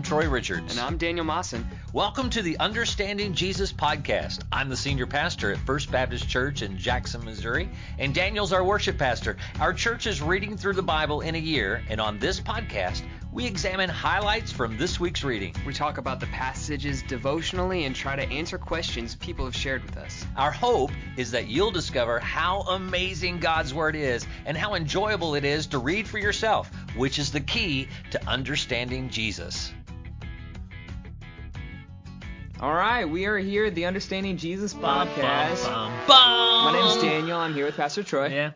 [0.00, 0.72] I'm Troy Richards.
[0.72, 1.68] And I'm Daniel Mawson.
[1.92, 4.40] Welcome to the Understanding Jesus podcast.
[4.50, 8.96] I'm the senior pastor at First Baptist Church in Jackson, Missouri, and Daniel's our worship
[8.96, 9.36] pastor.
[9.60, 13.44] Our church is reading through the Bible in a year, and on this podcast, we
[13.44, 15.54] examine highlights from this week's reading.
[15.66, 19.98] We talk about the passages devotionally and try to answer questions people have shared with
[19.98, 20.26] us.
[20.34, 25.44] Our hope is that you'll discover how amazing God's Word is and how enjoyable it
[25.44, 29.72] is to read for yourself, which is the key to understanding Jesus.
[32.60, 35.64] All right, we are here at the Understanding Jesus podcast.
[35.64, 36.64] Bum, bum, bum.
[36.66, 37.38] My name's Daniel.
[37.38, 38.26] I'm here with Pastor Troy.
[38.26, 38.50] Yeah,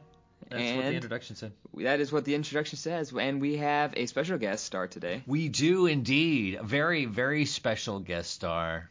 [0.51, 1.53] that's what the introduction said.
[1.79, 5.23] That is what the introduction says, and we have a special guest star today.
[5.27, 6.57] We do indeed.
[6.57, 8.91] A very, very special guest star.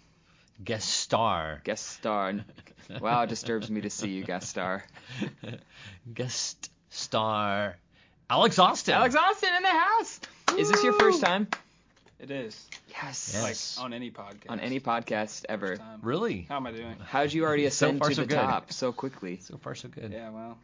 [0.63, 1.61] Guest star.
[1.63, 2.33] Guest star.
[2.99, 4.83] Wow, it disturbs me to see you guest star.
[6.13, 7.77] guest star.
[8.29, 8.95] Alex Austin.
[8.95, 10.19] Alex Austin in the house.
[10.57, 11.47] Is this your first time?
[12.23, 12.69] It is.
[12.87, 13.31] Yes.
[13.33, 13.77] Yes.
[13.77, 14.49] Like on any podcast.
[14.49, 15.77] On any podcast ever.
[16.01, 16.45] Really?
[16.47, 16.95] How am I doing?
[17.05, 18.35] How'd you already So ascend far, to so the good.
[18.35, 19.39] top so quickly?
[19.41, 20.09] So far, so good.
[20.13, 20.57] Yeah, well,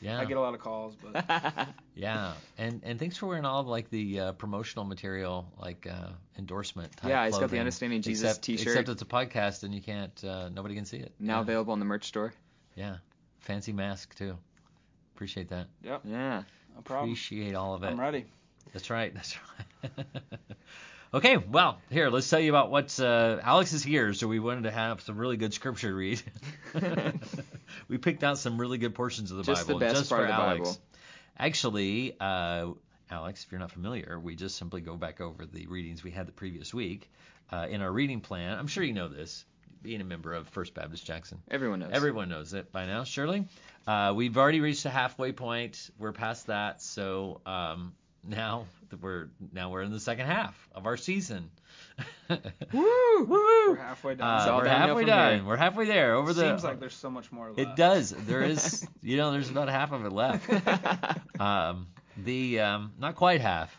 [0.00, 0.18] Yeah.
[0.18, 1.24] I get a lot of calls, but
[1.94, 2.32] Yeah.
[2.58, 6.96] And and thanks for wearing all of like the uh, promotional material, like uh, endorsement
[6.96, 7.10] type.
[7.10, 7.60] Yeah, he's got the.
[7.60, 8.66] Understanding Jesus except, t-shirt.
[8.66, 10.24] Except it's a podcast and you can't.
[10.24, 11.12] Uh, nobody can see it.
[11.20, 11.42] now yeah.
[11.42, 12.32] available in the merch store.
[12.74, 12.96] Yeah.
[13.38, 14.36] Fancy mask too.
[15.14, 15.68] Appreciate that.
[15.84, 16.42] yep, Yeah.
[16.74, 17.10] no problem.
[17.10, 17.86] Appreciate all of it.
[17.86, 18.24] I'm ready.
[18.72, 19.12] That's right.
[19.14, 19.36] That's
[19.84, 20.06] right.
[21.14, 24.64] okay, well, here, let's tell you about what's uh, Alex is here, so we wanted
[24.64, 26.22] to have some really good scripture to read.
[27.88, 30.22] we picked out some really good portions of the Just the Bible best just part
[30.22, 30.58] for of the Alex.
[30.60, 30.80] Bible.
[31.38, 32.68] Actually, uh,
[33.10, 36.26] Alex, if you're not familiar, we just simply go back over the readings we had
[36.26, 37.10] the previous week
[37.50, 38.58] uh, in our reading plan.
[38.58, 39.44] I'm sure you know this,
[39.82, 41.42] being a member of First Baptist Jackson.
[41.50, 41.90] Everyone knows.
[41.92, 43.46] Everyone knows it by now, surely.
[43.86, 45.90] Uh, we've already reached the halfway point.
[45.98, 47.94] We're past that, so um,
[48.26, 48.66] now
[49.00, 51.50] we're now we're in the second half of our season.
[52.28, 52.36] Woo!
[52.72, 53.26] Woo!
[53.70, 54.48] We're halfway done.
[54.48, 55.38] Uh, we're halfway done.
[55.38, 55.44] here.
[55.46, 56.14] We're halfway there.
[56.14, 56.42] Over the.
[56.48, 57.58] Seems like there's so much more left.
[57.58, 58.10] It does.
[58.10, 58.86] There is.
[59.04, 60.48] You know, there's about half of it left.
[61.40, 63.76] Um, the um, not quite half.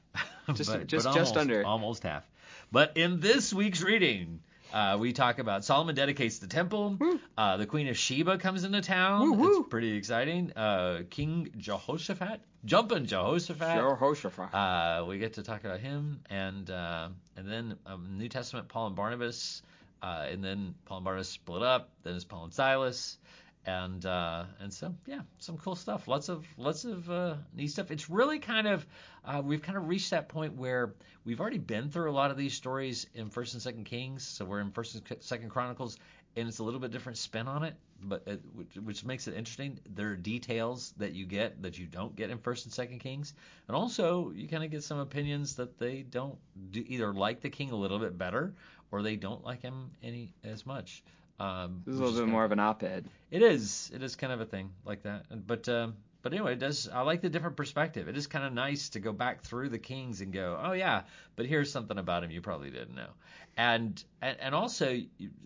[0.53, 1.66] Just- but, just- but just almost, under.
[1.66, 2.28] Almost half.
[2.74, 4.42] But in this week's reading,
[4.73, 6.97] uh, we talk about Solomon dedicates the temple.
[7.38, 9.22] Uh, the Queen of Sheba comes into town.
[9.22, 9.59] Woo, woo.
[9.59, 10.51] It's pretty exciting.
[10.53, 13.78] Uh, King Jehoshaphat, jumping Jehoshaphat.
[13.78, 14.53] Jehoshaphat.
[14.53, 18.88] Uh, we get to talk about him, and uh, and then um, New Testament Paul
[18.88, 19.61] and Barnabas,
[20.01, 21.90] uh, and then Paul and Barnabas split up.
[22.03, 23.17] Then it's Paul and Silas,
[23.66, 26.07] and uh, and so yeah, some cool stuff.
[26.07, 27.91] Lots of lots of uh, neat stuff.
[27.91, 28.85] It's really kind of
[29.25, 30.94] uh, we've kind of reached that point where
[31.24, 34.23] we've already been through a lot of these stories in First and Second Kings.
[34.23, 35.97] So we're in First and Second Chronicles,
[36.35, 39.35] and it's a little bit different spin on it, but it, which, which makes it
[39.35, 39.79] interesting.
[39.96, 43.34] There are details that you get that you don't get in First and Second Kings,
[43.68, 46.38] and also you kind of get some opinions that they don't
[46.72, 48.53] do, either like the king a little bit better
[48.91, 51.03] or they don't like him any as much.
[51.40, 53.06] Um, This is a little bit more of an op-ed.
[53.32, 53.92] it is.
[53.94, 55.26] It is kind of a thing like that.
[55.48, 56.88] But um, but anyway, it does.
[56.88, 58.08] I like the different perspective.
[58.08, 61.02] It is kind of nice to go back through the kings and go, oh yeah,
[61.36, 63.10] but here's something about him you probably didn't know.
[63.58, 64.88] And and, and also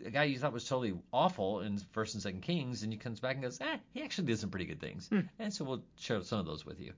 [0.06, 3.20] a guy you thought was totally awful in First and Second Kings, and he comes
[3.20, 5.10] back and goes, eh, he actually did some pretty good things.
[5.40, 6.94] And so we'll share some of those with you.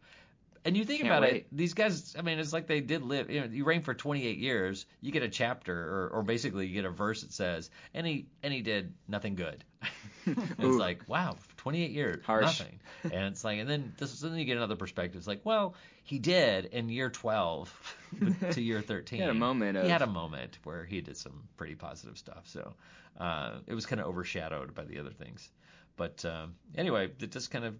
[0.66, 1.36] And you think Can't about wait.
[1.36, 3.30] it, these guys, I mean, it's like they did live.
[3.30, 6.74] You know, you reign for 28 years, you get a chapter, or, or basically you
[6.74, 9.64] get a verse that says, and he and he did nothing good.
[10.26, 12.60] it's like, wow, 28 years, Harsh.
[12.60, 12.80] nothing.
[13.04, 15.18] And it's like, and then this, then you get another perspective.
[15.18, 17.96] It's like, well, he did in year 12
[18.52, 19.18] to year 13.
[19.18, 22.44] He had a moment He had a moment where he did some pretty positive stuff.
[22.46, 22.74] So
[23.20, 25.50] uh, it was kind of overshadowed by the other things.
[25.96, 27.76] But um, anyway, it just kind of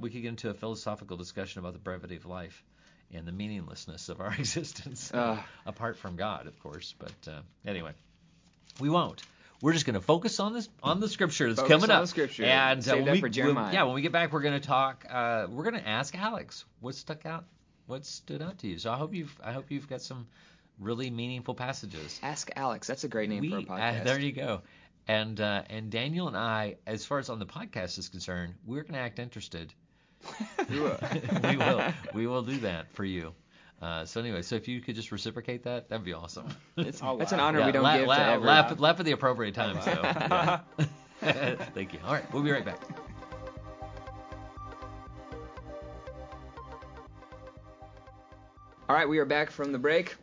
[0.00, 2.62] we could get into a philosophical discussion about the brevity of life
[3.12, 5.38] and the meaninglessness of our existence, Ugh.
[5.66, 6.94] apart from God, of course.
[6.98, 7.92] But uh, anyway,
[8.80, 9.22] we won't.
[9.60, 12.02] We're just going to focus on this on the scripture that's Focus coming on up.
[12.04, 12.44] the scripture.
[12.44, 13.72] And uh, when that we, Jeremiah.
[13.72, 15.04] yeah, when we get back, we're going to talk.
[15.10, 17.44] Uh, we're going to ask Alex what stuck out,
[17.86, 18.78] what stood out to you.
[18.78, 20.28] So I hope you've I hope you've got some
[20.78, 22.20] really meaningful passages.
[22.22, 22.86] Ask Alex.
[22.86, 24.04] That's a great name We, for a uh, podcast.
[24.04, 24.60] there you go.
[25.08, 28.82] And uh, and Daniel and I, as far as on the podcast is concerned, we're
[28.82, 29.72] going to act interested.
[30.70, 30.80] We
[31.56, 31.80] will.
[32.14, 32.42] we will.
[32.42, 33.32] Do that for you.
[33.80, 36.48] Uh, so anyway, so if you could just reciprocate that, that'd be awesome.
[36.76, 38.46] It's, I'll that's an honor Yeah, we don't la- give la- to everyone.
[38.46, 39.80] laugh, laugh at the appropriate time.
[39.80, 39.92] So,
[41.22, 41.54] yeah.
[41.74, 42.00] thank you.
[42.04, 42.80] All right, we'll be right back.
[48.88, 50.16] All right, we are back from the break.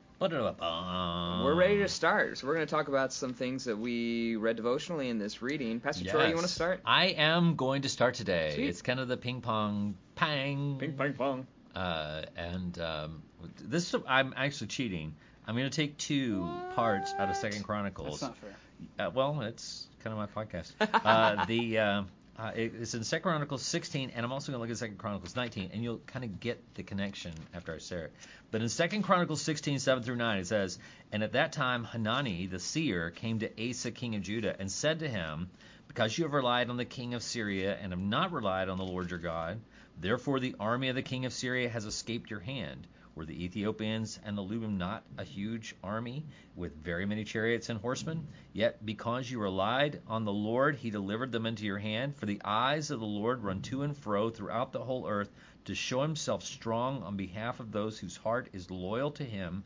[1.46, 2.40] We're ready to start.
[2.40, 5.80] So we're going to talk about some things that we read devotionally in this reading.
[5.80, 6.82] Pastor Troy, you want to start?
[6.84, 8.54] I am going to start today.
[8.56, 8.68] Sweet.
[8.68, 10.78] It's kind of the ping pong pang.
[10.80, 11.48] Ping pong pong.
[11.76, 13.22] Uh, and um,
[13.64, 15.14] this I'm actually cheating.
[15.46, 18.22] I'm going to take two parts out of Second Chronicles.
[18.22, 19.08] That's not fair.
[19.08, 20.72] Uh, well, it's kind of my podcast.
[21.06, 21.78] Uh, the
[22.38, 24.98] uh, it- it's in Second Chronicles 16, and I'm also going to look at Second
[24.98, 28.14] Chronicles 19, and you'll kind of get the connection after I say it.
[28.52, 30.78] But in Second Chronicles 16, 7 through 9, it says,
[31.12, 35.00] And at that time Hanani the seer came to Asa king of Judah and said
[35.00, 35.50] to him,
[35.88, 38.86] Because you have relied on the king of Syria and have not relied on the
[38.86, 39.62] Lord your God,
[40.00, 42.86] therefore the army of the king of Syria has escaped your hand.
[43.16, 47.80] Were the Ethiopians and the Lubim not a huge army with very many chariots and
[47.80, 48.28] horsemen?
[48.52, 52.18] Yet because you relied on the Lord, he delivered them into your hand.
[52.18, 55.32] For the eyes of the Lord run to and fro throughout the whole earth
[55.64, 59.64] to show himself strong on behalf of those whose heart is loyal to him.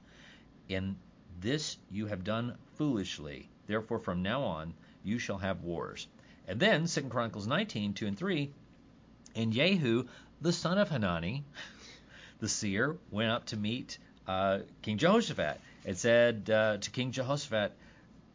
[0.68, 0.96] In
[1.42, 3.50] this you have done foolishly.
[3.66, 6.08] Therefore, from now on, you shall have wars.
[6.48, 8.52] And then, 2 Chronicles 19, 2 and 3,
[9.36, 10.06] and Jehu,
[10.40, 11.44] the son of Hanani,
[12.40, 13.98] the seer, went up to meet
[14.28, 17.74] uh, King Jehoshaphat and said uh, to King Jehoshaphat,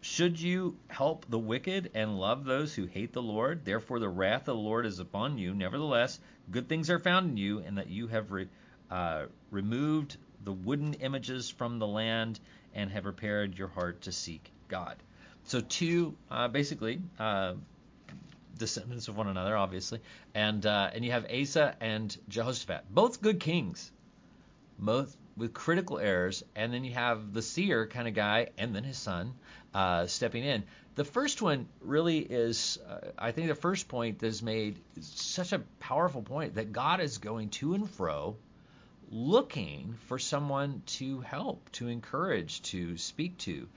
[0.01, 3.65] Should you help the wicked and love those who hate the Lord?
[3.65, 5.55] Therefore, the wrath of the Lord is upon you.
[5.55, 6.19] Nevertheless,
[6.51, 8.49] good things are found in you, and that you have re-
[8.91, 12.41] uh, removed the wooden images from the land
[12.75, 14.97] and have prepared your heart to seek God.
[15.45, 17.55] So, two uh, basically uh,
[18.59, 20.01] descendants of one another, obviously,
[20.35, 23.91] and uh, and you have Asa and Jehoshaphat, both good kings,
[24.79, 28.85] both with critical errors, and then you have the seer kind of guy, and then
[28.85, 29.35] his son
[29.75, 30.65] uh, stepping in.
[30.95, 35.07] The first one really is, uh, I think, the first point that is made is
[35.07, 38.37] such a powerful point that God is going to and fro,
[39.15, 43.69] looking for someone to help, to encourage, to speak to,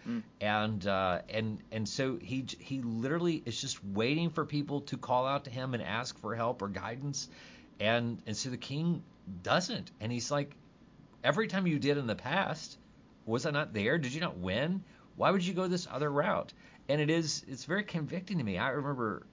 [0.41, 5.27] and uh, and and so he he literally is just waiting for people to call
[5.27, 7.29] out to him and ask for help or guidance,
[7.79, 9.03] and and so the king
[9.43, 10.55] doesn't, and he's like,
[11.23, 12.79] every time you did in the past,
[13.27, 13.99] was I not there?
[13.99, 14.83] Did you not win?
[15.17, 16.51] Why would you go this other route?
[16.89, 18.57] And it is it's very convicting to me.
[18.57, 19.27] I remember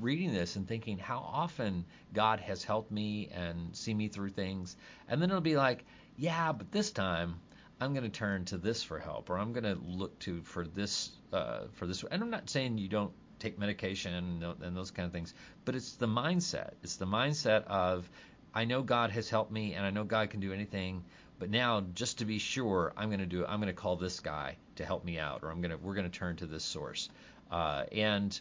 [0.00, 4.76] reading this and thinking how often God has helped me and see me through things,
[5.08, 5.84] and then it'll be like,
[6.16, 7.40] yeah, but this time
[7.80, 10.66] I'm going to turn to this for help, or I'm going to look to for
[10.66, 12.04] this uh, for this.
[12.10, 15.92] And I'm not saying you don't take medication and, those kind of things, but it's
[15.92, 16.70] the mindset.
[16.82, 18.08] It's the mindset of
[18.54, 21.04] I know God has helped me, and I know God can do anything.
[21.38, 23.44] But now, just to be sure, I'm going to do.
[23.44, 25.76] I'm going to call this guy to help me out, or I'm going to.
[25.76, 27.08] We're going to turn to this source.
[27.50, 28.40] Uh, and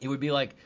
[0.00, 0.56] it would be like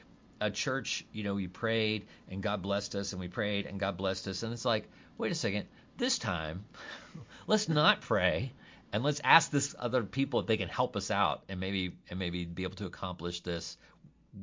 [0.42, 3.96] a church, you know, we prayed and God blessed us and we prayed and God
[3.96, 4.42] blessed us.
[4.42, 5.66] And it's like, wait a second,
[5.98, 6.64] this time,
[7.46, 8.52] let's not pray
[8.92, 12.18] and let's ask this other people if they can help us out and maybe and
[12.18, 13.78] maybe be able to accomplish this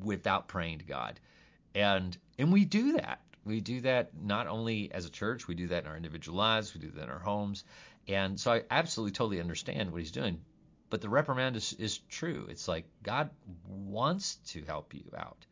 [0.02, 1.20] without praying to God.
[1.76, 3.20] And and we do that.
[3.44, 6.74] We do that not only as a church, we do that in our individual lives,
[6.74, 7.66] we do that in our homes.
[8.08, 10.40] And so I absolutely totally understand what he's doing.
[10.90, 12.48] But the reprimand is, is true.
[12.50, 13.30] It's like God
[13.68, 15.46] wants to help you out.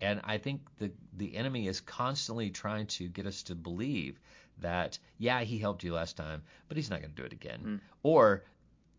[0.00, 4.18] And I think the the enemy is constantly trying to get us to believe
[4.60, 7.60] that yeah, he helped you last time, but he's not going to do it again.
[7.60, 7.76] Hmm.
[8.02, 8.44] Or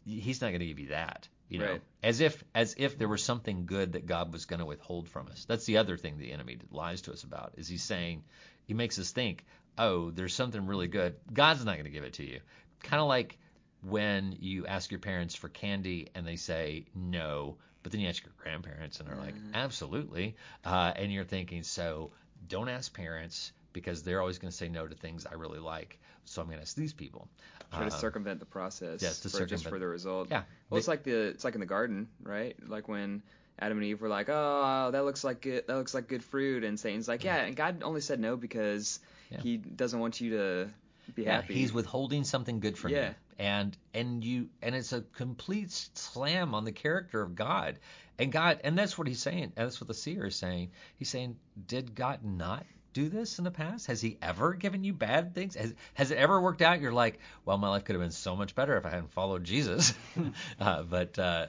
[0.06, 1.72] he's not going to give you that, you know.
[1.72, 1.82] Right.
[2.04, 5.28] As if as if there was something good that God was going to withhold from
[5.28, 5.46] us.
[5.46, 7.54] That's the other thing the enemy lies to us about.
[7.58, 8.24] Is he's saying
[8.66, 9.46] he makes us think,
[9.78, 11.16] "Oh, there's something really good.
[11.32, 12.42] God's not going to give it to you."
[12.84, 13.38] Kind of like
[13.84, 18.24] when you ask your parents for candy and they say no, but then you ask
[18.24, 20.36] your grandparents and they're like, absolutely.
[20.66, 22.12] Uh, and you're thinking, so
[22.48, 25.98] don't ask parents because they're always going to say no to things I really like.
[26.26, 27.28] So I'm going to ask these people.
[27.72, 30.28] Try to Uh, circumvent the process yes, to for, just for the result.
[30.30, 30.44] Yeah.
[30.70, 32.56] Well, it's like the it's like in the garden, right?
[32.68, 33.24] Like when
[33.58, 35.66] Adam and Eve were like, "Oh, that looks like good.
[35.68, 39.00] That looks like good fruit," and Satan's like, "Yeah," and God only said no because
[39.32, 39.40] Yeah.
[39.42, 40.70] he doesn't want you to
[41.16, 41.54] be yeah, happy.
[41.56, 43.10] he's withholding something good from Yeah.
[43.10, 43.16] you.
[43.42, 47.80] And and you and it's a complete slam on the character of God.
[48.20, 49.54] And God and that's what he's saying.
[49.56, 50.70] And that's what the seer is saying.
[50.96, 53.88] He's saying, Did God not do this in the past?
[53.88, 55.56] Has he ever given you bad things?
[55.56, 56.82] Has has it ever worked out?
[56.82, 59.44] You're like, well, my life could have been so much better if I hadn't followed
[59.44, 59.96] Jesus.
[60.60, 61.48] uh, but uh,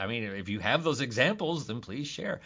[0.00, 2.40] I mean, if you have those examples, then please share.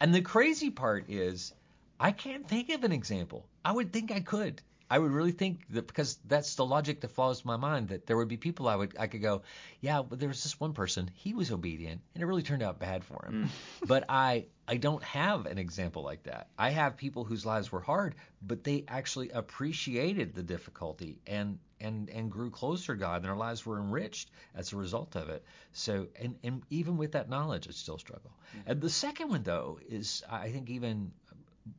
[0.00, 1.54] And the crazy part is,
[2.00, 3.46] I can't think of an example.
[3.64, 4.60] I would think I could.
[4.90, 8.16] I would really think that because that's the logic that follows my mind that there
[8.16, 9.42] would be people I would I could go,
[9.80, 12.80] yeah, but there was this one person, he was obedient and it really turned out
[12.80, 13.44] bad for him.
[13.44, 13.48] Mm.
[13.86, 16.48] But I I don't have an example like that.
[16.58, 22.10] I have people whose lives were hard, but they actually appreciated the difficulty and and
[22.10, 25.44] and grew closer to God and their lives were enriched as a result of it.
[25.72, 28.32] So and and even with that knowledge, it's still struggle.
[28.56, 28.62] Mm.
[28.66, 31.12] And the second one though is I think even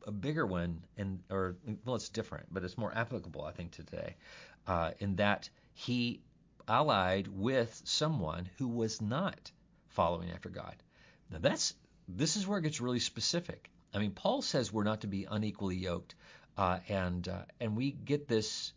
[0.06, 4.16] a bigger one, and or well, it's different, but it's more applicable, I think, today,
[4.66, 6.20] uh, in that he
[6.68, 9.50] allied with someone who was not
[9.88, 10.76] following after God.
[11.30, 11.74] Now that's
[12.08, 13.70] this is where it gets really specific.
[13.94, 16.14] I mean, Paul says we're not to be unequally yoked,
[16.56, 18.72] uh, and uh, and we get this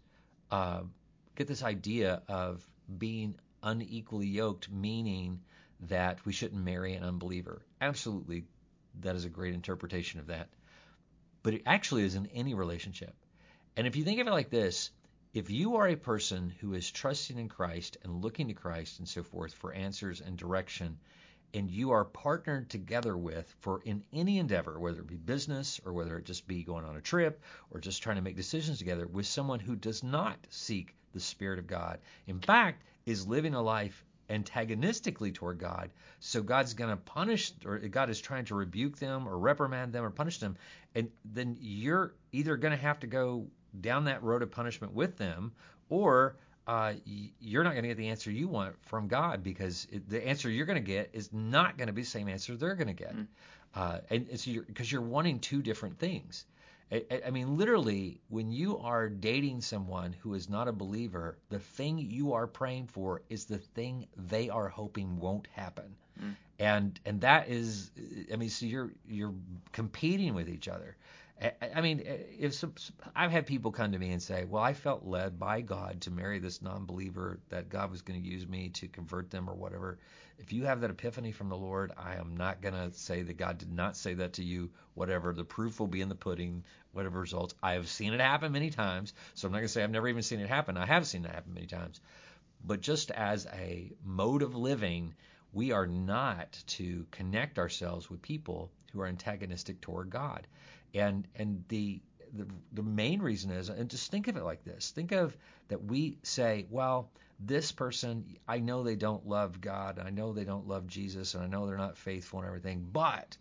[0.51, 0.81] uh,
[1.35, 2.67] get this idea of
[2.97, 5.41] being unequally yoked, meaning
[5.81, 7.61] that we shouldn't marry an unbeliever.
[7.81, 8.45] Absolutely,
[9.01, 10.49] that is a great interpretation of that.
[11.45, 13.13] But it actually is in any relationship.
[13.77, 14.89] And if you think of it like this,
[15.31, 19.07] if you are a person who is trusting in Christ and looking to Christ and
[19.07, 20.97] so forth for answers and direction,
[21.53, 25.93] and you are partnered together with for in any endeavor, whether it be business or
[25.93, 29.05] whether it just be going on a trip or just trying to make decisions together
[29.05, 33.61] with someone who does not seek the Spirit of God, in fact, is living a
[33.61, 35.91] life antagonistically toward God.
[36.19, 40.03] So God's going to punish, or God is trying to rebuke them or reprimand them
[40.03, 40.57] or punish them.
[40.95, 43.47] And then you're either going to have to go
[43.79, 45.51] down that road of punishment with them,
[45.89, 46.93] or uh,
[47.39, 50.49] you're not going to get the answer you want from God because it, the answer
[50.49, 52.93] you're going to get is not going to be the same answer they're going to
[52.93, 53.15] get.
[53.15, 53.27] Mm.
[53.75, 56.45] Uh, and it's because you're, you're wanting two different things.
[56.91, 61.59] I, I, mean, literally, when you are dating someone who is not a believer, the
[61.59, 65.95] thing you are praying for is the thing they are hoping won't happen.
[66.21, 66.35] Mm.
[66.59, 67.91] And and that is,
[68.31, 69.33] I mean, so you're you're
[69.73, 70.95] competing with each other.
[71.75, 72.73] I mean, if some,
[73.13, 76.11] I've had people come to me and say, "Well, I felt led by God to
[76.11, 79.99] marry this non-believer that God was going to use me to convert them or whatever."
[80.37, 83.37] If you have that epiphany from the Lord, I am not going to say that
[83.37, 84.69] God did not say that to you.
[84.93, 87.55] Whatever the proof will be in the pudding, whatever results.
[87.63, 90.07] I have seen it happen many times, so I'm not going to say I've never
[90.07, 90.77] even seen it happen.
[90.77, 91.99] I have seen it happen many times.
[92.63, 95.13] But just as a mode of living,
[95.53, 100.47] we are not to connect ourselves with people who are antagonistic toward God.
[100.93, 102.01] And and the
[102.33, 105.35] the, the main reason is, and just think of it like this: think of
[105.69, 110.45] that we say, well, this person, I know they don't love God, I know they
[110.45, 113.37] don't love Jesus, and I know they're not faithful and everything, but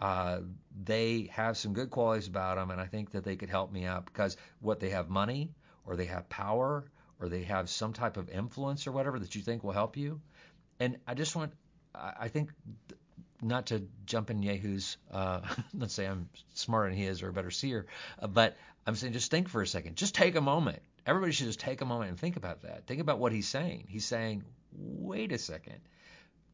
[0.00, 0.40] uh,
[0.84, 3.84] they have some good qualities about them, and I think that they could help me
[3.84, 5.52] out because what they have money,
[5.86, 6.84] or they have power,
[7.20, 10.20] or they have some type of influence or whatever that you think will help you.
[10.80, 11.52] And I just want,
[11.94, 12.50] I think
[13.40, 15.40] not to jump in Jehu's, uh,
[15.74, 17.86] let's say I'm smarter than he is or a better seer,
[18.18, 19.96] uh, but I'm saying just think for a second.
[19.96, 20.82] Just take a moment.
[21.06, 22.86] Everybody should just take a moment and think about that.
[22.86, 23.86] Think about what he's saying.
[23.88, 25.80] He's saying, wait a second.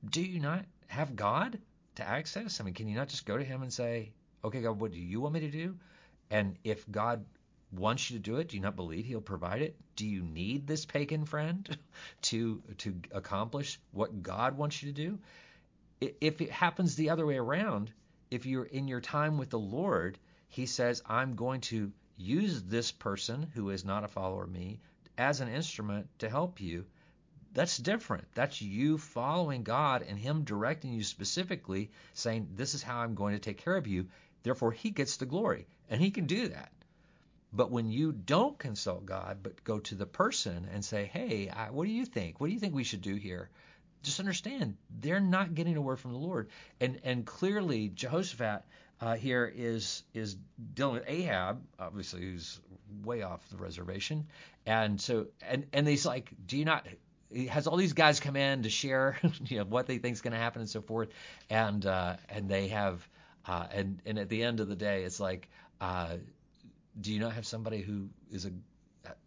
[0.08, 1.58] Do you not have God
[1.96, 2.60] to access?
[2.60, 4.12] I mean, can you not just go to him and say,
[4.44, 5.76] okay, God, what do you want me to do?
[6.30, 7.24] And if God
[7.72, 9.76] wants you to do it, do you not believe he'll provide it?
[9.96, 11.76] Do you need this pagan friend
[12.22, 15.18] to to accomplish what God wants you to do?
[16.00, 17.90] if it happens the other way around,
[18.30, 22.92] if you're in your time with the Lord, He says, I'm going to use this
[22.92, 24.80] person who is not a follower of me
[25.16, 26.84] as an instrument to help you.
[27.54, 28.26] That's different.
[28.34, 33.34] That's you following God and Him directing you specifically, saying, This is how I'm going
[33.34, 34.08] to take care of you.
[34.42, 35.66] Therefore, He gets the glory.
[35.88, 36.72] And He can do that.
[37.52, 41.70] But when you don't consult God, but go to the person and say, Hey, I,
[41.70, 42.40] what do you think?
[42.40, 43.50] What do you think we should do here?
[44.02, 46.48] just understand they're not getting a word from the Lord.
[46.80, 48.64] And and clearly Jehoshaphat
[49.00, 50.36] uh, here is is
[50.74, 52.60] dealing with Ahab, obviously who's
[53.04, 54.26] way off the reservation,
[54.66, 56.86] and so and and he's like, do you not?
[57.32, 60.22] He has all these guys come in to share, you know, what they think is
[60.22, 61.08] going to happen and so forth,
[61.50, 63.06] and uh, and they have,
[63.46, 65.48] uh, and and at the end of the day, it's like,
[65.80, 66.16] uh,
[67.00, 68.52] do you not have somebody who is a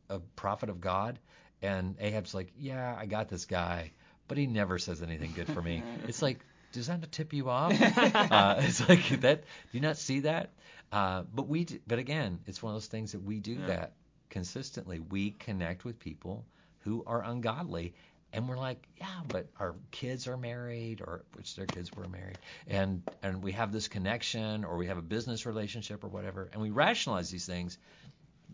[0.09, 1.19] a prophet of God?
[1.63, 3.91] And Ahab's like, yeah, I got this guy
[4.31, 5.83] but he never says anything good for me.
[6.07, 6.39] it's like,
[6.71, 7.73] does that not tip you off?
[7.81, 9.41] uh, it's like that.
[9.41, 10.51] Do you not see that?
[10.91, 13.67] Uh, but we, but again, it's one of those things that we do yeah.
[13.67, 13.93] that
[14.29, 14.99] consistently.
[14.99, 16.45] We connect with people
[16.79, 17.93] who are ungodly,
[18.33, 22.39] and we're like, yeah, but our kids are married, or which their kids were married,
[22.67, 26.61] and and we have this connection, or we have a business relationship, or whatever, and
[26.61, 27.77] we rationalize these things.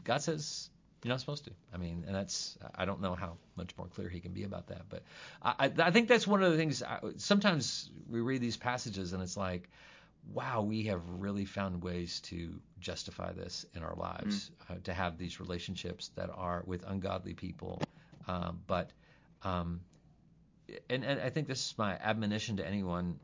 [0.04, 0.70] God says
[1.04, 1.52] you're not supposed to.
[1.74, 4.68] I mean, and that's I don't know how much more clear he can be about
[4.68, 5.04] that, but
[5.42, 6.82] I, I think that's one of the things.
[6.84, 9.70] I, sometimes we read these passages and it's like,
[10.34, 14.76] wow, we have really found ways to justify this in our lives, mm.
[14.76, 17.82] uh, to have these relationships that are with ungodly people.
[18.28, 18.90] Um, but,
[19.44, 19.82] um,
[20.90, 23.20] and, and I think this is my admonition to anyone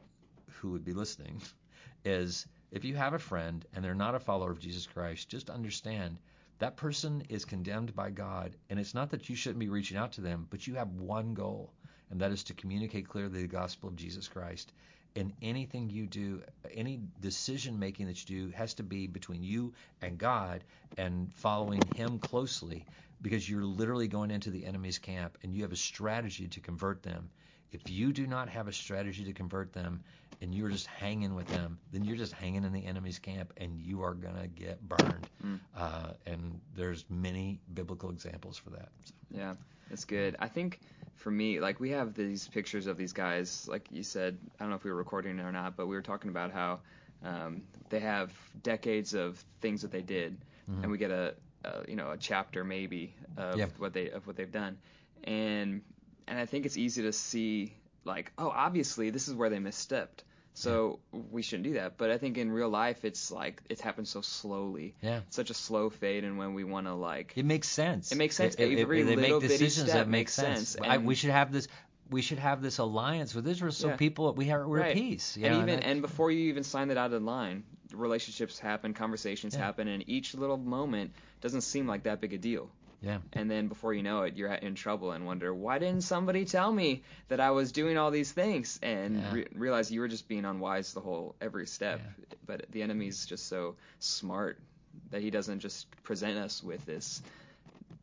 [0.60, 1.42] who would be listening,
[2.06, 5.50] is if you have a friend and they're not a follower of Jesus Christ, just
[5.50, 6.18] understand
[6.64, 8.56] that person is condemned by God.
[8.70, 11.34] And it's not that you shouldn't be reaching out to them, but you have one
[11.34, 11.74] goal,
[12.10, 14.72] and that is to communicate clearly the gospel of Jesus Christ.
[15.16, 16.42] and anything you do,
[16.74, 20.64] any decision making that you do has to be between you and God
[20.98, 22.86] and following Him closely
[23.22, 27.04] because you're literally going into the enemy's camp and you have a strategy to convert
[27.04, 27.30] them.
[27.74, 30.04] If you do not have a strategy to convert them
[30.42, 33.80] and you're just hanging with them, then you're just hanging in the enemy's camp and
[33.80, 35.28] you are going to get burned.
[35.44, 35.60] Mm.
[35.78, 38.90] Uh, and there's many biblical examples for that.
[39.06, 39.14] So.
[39.32, 39.56] Yeah,
[39.90, 40.36] that's good.
[40.40, 40.80] I think
[41.16, 44.38] for me, like we have these pictures of these guys, like you said.
[44.60, 46.52] I don't know if we were recording it or not, but we were talking about
[46.52, 46.80] how
[47.24, 50.38] um, they have decades of things that they did,
[50.70, 50.84] Mhm.
[50.84, 53.68] and we get a, a you know a chapter maybe of Yeah.
[53.78, 54.78] what they of what they've done,
[55.24, 55.82] and
[56.28, 57.74] and I think it's easy to see
[58.06, 60.24] like oh obviously this is where they misstepped.
[60.56, 61.00] So
[61.32, 64.22] we shouldn't do that, but I think in real life it's like it happens so
[64.22, 65.22] slowly, Yeah.
[65.32, 68.12] such a slow fade, and when we want to like It makes sense.
[68.12, 68.54] It makes sense.
[68.56, 71.32] It- it- Every they little make decisions step that make makes sense, I, we should
[71.32, 71.68] have this.
[72.12, 73.96] We should have this alliance with Israel, so Yeah.
[73.96, 74.90] people we are we're Right.
[74.92, 75.36] at peace.
[75.38, 79.56] and know, even that- and before you even sign the dotted line, relationships happen, conversations
[79.56, 79.62] Yeah.
[79.62, 82.70] happen, and each little moment doesn't seem like that big a deal.
[83.04, 86.46] Yeah, And then before you know it, you're in trouble and wonder why didn't somebody
[86.46, 89.34] tell me that I was doing all these things and Yeah.
[89.34, 92.00] re- realize you were just being unwise the whole every step.
[92.48, 94.58] But the enemy's just so smart
[95.12, 97.22] that he doesn't just present us with this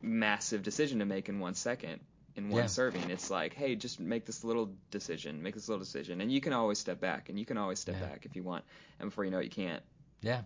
[0.01, 1.99] massive decision to make in one second
[2.35, 2.67] in one Yeah.
[2.67, 6.41] serving it's like hey just make this little decision make this little decision and you
[6.41, 8.07] can always step back and you can always step Yeah.
[8.07, 8.63] back if you want
[8.99, 9.83] and before you know it you can't
[10.21, 10.41] yeah,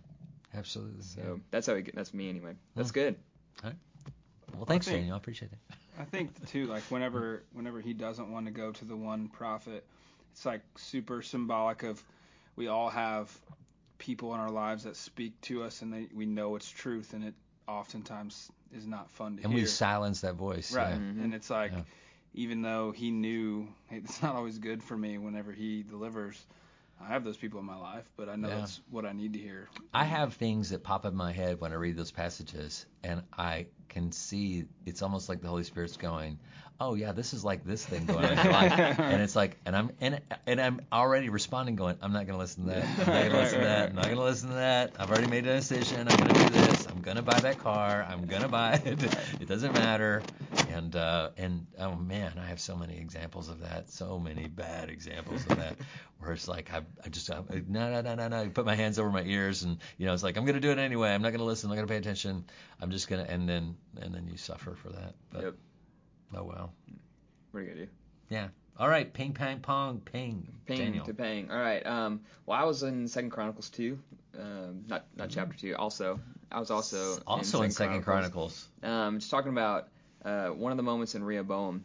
[0.53, 1.03] absolutely.
[1.03, 1.41] so yeah.
[1.51, 3.15] that's how we get, that's me anyway that's good
[4.57, 5.15] Well, thanks, think- Daniel.
[5.15, 5.57] I appreciate it.
[5.97, 9.85] I think too, like whenever whenever he doesn't want to go to the one prophet,
[10.33, 12.03] it's like super symbolic of
[12.57, 13.31] we all have
[13.97, 17.23] people in our lives that speak to us and they we know it's truth and
[17.23, 17.33] it
[17.67, 19.57] oftentimes is not fun to And hear.
[19.59, 20.73] And we silence that voice.
[20.73, 20.89] right.
[20.91, 20.97] Yeah.
[20.97, 21.23] Mhm.
[21.23, 21.81] And it's like Yeah.
[22.33, 26.45] even though he knew hey, it's not always good for me whenever he delivers,
[26.99, 28.59] I have those people in my life, but I know Yeah.
[28.59, 29.69] that's what I need to hear.
[29.93, 33.67] I have things that pop in my head when I read those passages, and I
[33.89, 36.37] can see it's almost like the Holy Spirit's going,
[36.79, 39.57] "Oh yeah, this is like this thing going on in your life," and it's like,
[39.65, 42.83] and I'm and and I'm already responding, going, "I'm not going to listen to that.
[42.83, 43.89] I'm not going to listen to that.
[43.89, 44.95] I'm not going to listen to that.
[44.99, 46.07] I've already made a decision.
[46.07, 46.87] I'm going to do this.
[46.87, 48.05] I'm going to buy that car.
[48.09, 49.03] I'm going to buy it.
[49.41, 50.21] It doesn't matter."
[50.75, 53.89] And uh, and oh man, I have so many examples of that.
[53.89, 55.77] So many bad examples of that,
[56.19, 58.49] where it's like I, I just I, no no no no no.
[58.49, 60.77] Put my hands over my ears, and you know it's like I'm gonna do it
[60.77, 61.13] anyway.
[61.13, 61.69] I'm not gonna listen.
[61.69, 62.43] I'm not gonna pay attention.
[62.81, 65.15] I'm just gonna and then and then you suffer for that.
[65.31, 65.55] But, Yep.
[66.35, 66.73] Oh well.
[67.51, 67.91] what are you gonna do
[68.29, 68.47] Yeah.
[68.77, 69.13] All right.
[69.13, 70.51] Ping pang pong ping.
[70.65, 71.05] Ping Daniel.
[71.05, 71.49] to pang.
[71.51, 71.85] All right.
[71.85, 73.97] Um, well, I was in Second Chronicles two,
[74.37, 75.73] um, not not chapter two.
[75.77, 76.19] Also,
[76.51, 78.67] I was also also in Second Chronicles.
[78.83, 79.87] Um, just talking about
[80.25, 81.83] uh, one of the moments in Rehoboam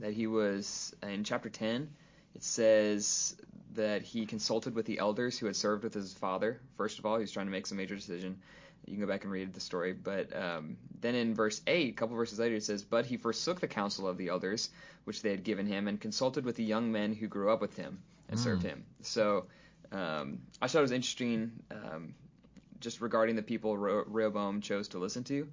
[0.00, 1.90] that he was in chapter ten.
[2.34, 3.36] It says
[3.74, 6.60] that he consulted with the elders who had served with his father.
[6.76, 8.38] First of all, he was trying to make some major decision.
[8.86, 9.92] You can go back and read the story.
[9.92, 13.60] But um, then in verse 8, a couple verses later, it says, But he forsook
[13.60, 14.70] the counsel of the elders,
[15.04, 17.76] which they had given him, and consulted with the young men who grew up with
[17.76, 18.42] him and Mm.
[18.42, 18.84] served him.
[19.02, 19.46] So
[19.92, 22.14] um, I thought it was interesting um,
[22.80, 25.48] just regarding the people Rehoboam chose to listen to.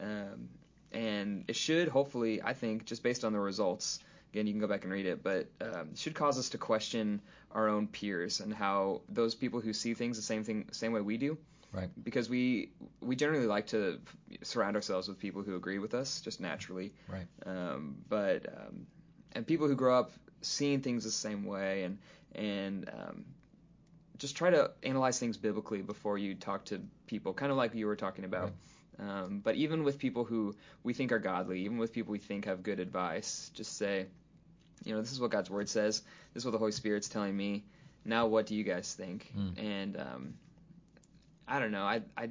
[0.00, 0.48] Um,
[0.94, 3.98] and it should, hopefully, I think, just based on the results,
[4.32, 7.20] again, you can go back and read it, but um, should cause us to question
[7.50, 11.00] our own peers and how those people who see things the same thing, same way
[11.00, 11.36] we do,
[11.72, 11.90] Right.
[12.04, 13.98] because we we generally like to
[14.42, 16.92] surround ourselves with people who agree with us just naturally.
[17.08, 17.26] Right.
[17.44, 18.86] Um, but um,
[19.32, 21.98] and people who grow up seeing things the same way and
[22.34, 23.24] and um,
[24.18, 27.86] just try to analyze things biblically before you talk to people, kind of like you
[27.86, 28.52] were talking about.
[28.98, 32.44] Um, but even with people who we think are godly, even with people we think
[32.44, 34.06] have good advice, just say,
[34.84, 36.02] you know, this is what God's word says.
[36.32, 37.64] This is what the Holy Spirit's telling me.
[38.04, 39.32] Now, what do you guys think?
[39.36, 39.58] Mm.
[39.58, 40.34] And um,
[41.48, 41.84] I don't know.
[41.84, 42.30] I I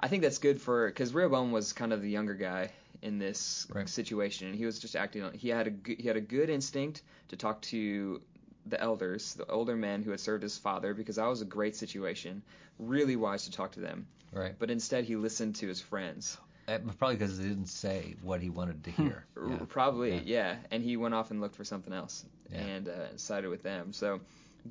[0.00, 2.70] I think that's good for because Rehoboam was kind of the younger guy
[3.02, 3.88] in this Right.
[3.88, 5.22] situation, and he was just acting.
[5.22, 8.20] on He had a good, he had a good instinct to talk to
[8.66, 11.76] the elders, the older men who had served his father, because that was a great
[11.76, 12.42] situation.
[12.78, 14.54] Really wise to talk to them, Right.
[14.58, 16.36] but instead he listened to his friends.
[16.66, 19.26] Uh, Probably because he didn't say what he wanted to hear.
[19.48, 19.58] Yeah.
[19.68, 20.22] Probably, Yeah.
[20.24, 20.56] yeah.
[20.70, 22.60] And he went off and looked for something else Yeah.
[22.60, 23.92] and uh, sided with them.
[23.92, 24.20] So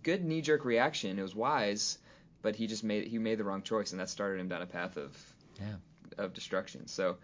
[0.02, 1.20] good knee jerk reaction.
[1.20, 2.00] It was wise,
[2.42, 4.66] but he just made he made the wrong choice, and that started him down a
[4.66, 5.16] path of
[5.60, 5.76] Yeah.
[6.18, 6.88] of destruction.
[6.88, 7.18] So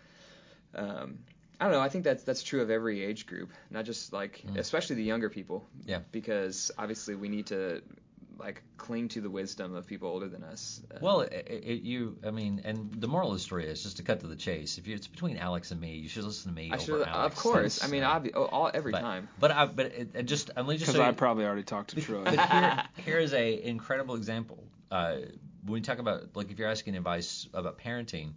[0.75, 1.19] um,
[1.59, 1.81] I don't know.
[1.81, 4.57] I think that's that's true of every age group, not just like Mm.
[4.57, 5.65] especially the younger people.
[5.85, 6.01] Yeah.
[6.11, 7.81] Because obviously we need to
[8.39, 10.81] like cling to the wisdom of people older than us.
[10.93, 13.97] Uh, Well, it, it, you, I mean, and the moral of the story is just
[13.97, 14.77] to cut to the chase.
[14.77, 17.07] If you, it's between Alex and me, you should listen to me I over should,
[17.07, 17.35] Alex.
[17.35, 17.83] of course.
[17.83, 19.27] I mean, uh, obvi- oh, all every but, time.
[19.39, 22.01] But I, but it, it just, I'm just Because show I probably already talked to
[22.01, 22.23] Troy.
[22.23, 24.63] But here, here is a incredible example.
[24.89, 25.17] Uh,
[25.63, 28.31] when we talk about like if you're asking advice about parenting,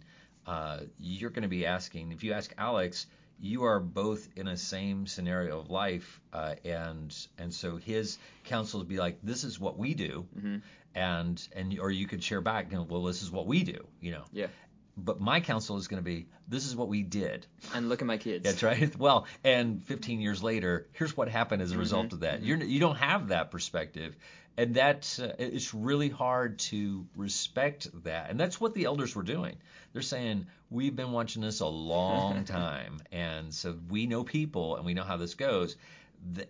[0.45, 2.11] uh, you're going to be asking.
[2.11, 3.07] If you ask Alex,
[3.39, 8.79] you are both in a same scenario of life, uh, and and so his counsel
[8.79, 10.61] would be like, this is what we do, Mhm.
[10.95, 13.85] and and or you could share back, you know, well, this is what we do,
[14.01, 14.25] you know.
[14.31, 14.47] Yeah.
[14.95, 17.47] But my counsel is going to be, this is what we did.
[17.73, 18.43] And look at my kids.
[18.43, 18.95] That's right.
[18.99, 22.41] Well, and 15 years later, here's what happened as a result Mhm, of that.
[22.41, 22.45] mhm.
[22.47, 24.15] You're, you don't have that perspective,
[24.55, 28.29] and that uh, it's really hard to respect that.
[28.29, 29.55] And that's what the elders were doing.
[29.93, 34.85] They're saying we've been watching this a long time, and so we know people and
[34.85, 35.75] we know how this goes.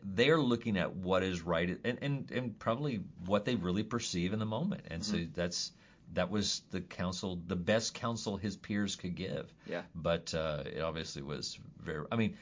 [0.04, 4.40] They're looking at what is right and, and, and probably what they really perceive in
[4.40, 5.72] the moment, and so that's
[6.14, 9.82] that was the counsel, the best counsel his peers could give Yeah.
[9.96, 12.06] but uh, it obviously was very.
[12.12, 12.38] I mean,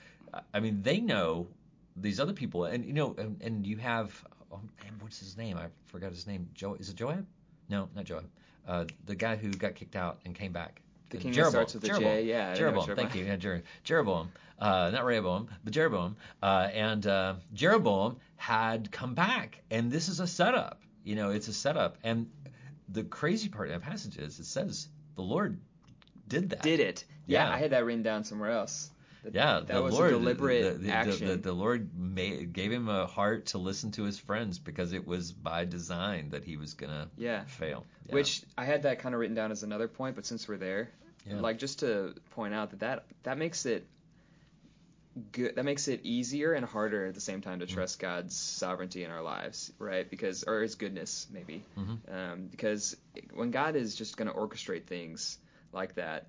[0.54, 1.48] I- mean they know
[1.96, 5.58] these other people, and you know, and, and you have oh man, what's his name?
[5.58, 6.48] I forgot his name.
[6.54, 7.26] Joe is it Joab?
[7.70, 8.26] No, not Joab.
[8.68, 10.82] Uh, the guy who got kicked out and came back.
[11.10, 11.52] The king Jeroboam.
[11.52, 12.26] starts with a J, Jeroboam.
[12.26, 12.96] yeah, know Jeroboam.
[12.96, 13.26] Thank you.
[13.26, 14.32] Yeah, Jer- Jeroboam.
[14.60, 16.16] Uh, not Rehoboam, but Jeroboam.
[16.42, 20.80] Uh, and uh, Jeroboam had come back, and this is a setup.
[21.04, 21.98] You know, it's a setup.
[22.04, 22.30] And
[22.92, 25.60] the crazy part of that passage is it says the Lord
[26.28, 26.62] did that.
[26.62, 27.06] Did it?
[27.26, 27.54] Yeah, Yeah.
[27.54, 28.90] I had that written down somewhere else.
[29.24, 31.28] That, Yeah, that the was Lord, a deliberate the, the, action.
[31.28, 35.06] The, the, Lord made, gave him a heart to listen to his friends because it
[35.06, 37.44] was by design that he was gonna yeah.
[37.46, 37.86] fail.
[38.08, 38.16] Yeah.
[38.16, 40.90] Which I had that kind of written down as another point, but since we're there,
[41.28, 41.40] Yeah.
[41.40, 43.86] like just to point out that that, that makes it
[45.32, 45.56] good.
[45.56, 47.74] That makes it easier and harder at the same time to Mm-hmm.
[47.76, 50.10] trust God's sovereignty in our lives, right?
[50.10, 51.64] Because or His goodness, maybe.
[51.78, 51.98] Mhm.
[52.12, 52.96] Um, because
[53.34, 55.38] when God is just going to orchestrate things
[55.72, 56.28] like that,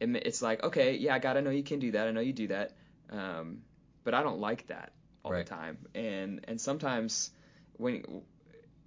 [0.00, 2.06] it, it's like, okay, yeah, God, I know you can do that.
[2.08, 2.72] I know you do that.
[3.10, 3.62] Um,
[4.04, 4.92] but I don't like that
[5.24, 5.44] all Right.
[5.46, 5.78] the time.
[5.94, 7.30] And and sometimes
[7.78, 8.22] when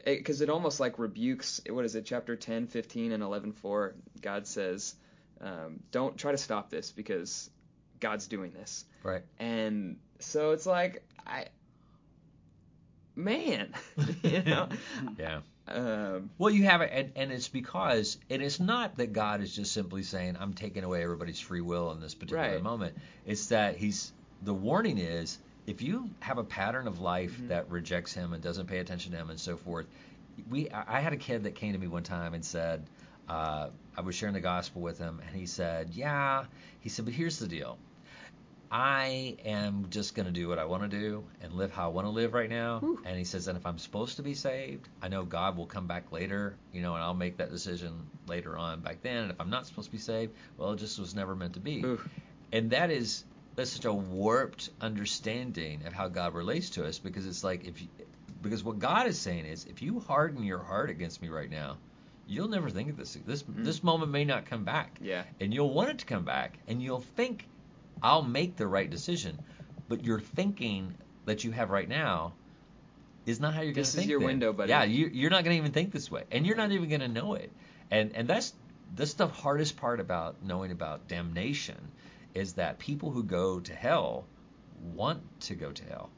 [0.05, 4.47] because it, almost like rebukes what is it chapter 10 15 and 11 4 god
[4.47, 4.95] says
[5.41, 7.49] um, don't try to stop this because
[7.99, 9.23] god's doing this right.
[9.39, 11.45] and so it's like i
[13.15, 13.73] man
[14.23, 14.69] you know
[15.17, 15.39] Yeah.
[15.67, 19.53] um, Well, you have it, and, and it's because, and it's not that God is
[19.55, 22.63] just simply saying, I'm taking away everybody's free will in this particular Right.
[22.63, 22.95] moment.
[23.25, 27.47] It's that He's, the warning is, if you have a pattern of life Mm-hmm.
[27.49, 29.87] that rejects Him and doesn't pay attention to Him and so forth,
[30.49, 32.85] we, I I had a kid that came to me one time and said,
[33.29, 36.45] uh, I was sharing the gospel with him, and he said, Yeah,
[36.79, 37.77] he said, but here's the deal.
[38.69, 41.93] I am just going to do what I want to do and live how I
[41.93, 42.79] want to live right now.
[43.05, 45.87] And he says, and if I'm supposed to be saved, I know God will come
[45.87, 47.93] back later, you know, and I'll make that decision
[48.27, 49.23] later on back then.
[49.23, 51.61] And if I'm not supposed to be saved, well, it just was never meant to
[51.61, 51.79] be.
[52.51, 53.23] And that is
[53.55, 57.81] that's such a warped understanding of how God relates to us because it's like if
[57.81, 57.87] you,
[58.41, 61.77] because what God is saying is if you harden your heart against me right now,
[62.27, 63.17] you'll never think of this.
[63.25, 63.63] This Mm-hmm.
[63.63, 66.81] this moment may not come back yeah and you'll want it to come back and
[66.81, 67.47] you'll think
[68.01, 69.39] I'll make the right decision,
[69.87, 70.93] but your thinking
[71.25, 72.33] that you have right now
[73.25, 73.95] is not how you're going to think.
[73.95, 74.27] This is your then.
[74.27, 74.69] window, buddy.
[74.69, 77.01] Yeah, you, you're not going to even think this way, and you're not even going
[77.01, 77.51] to know it.
[77.89, 78.53] And and that's
[78.95, 81.91] that's the hardest part about knowing about damnation
[82.33, 84.25] is that people who go to hell
[84.93, 86.09] want to go to hell.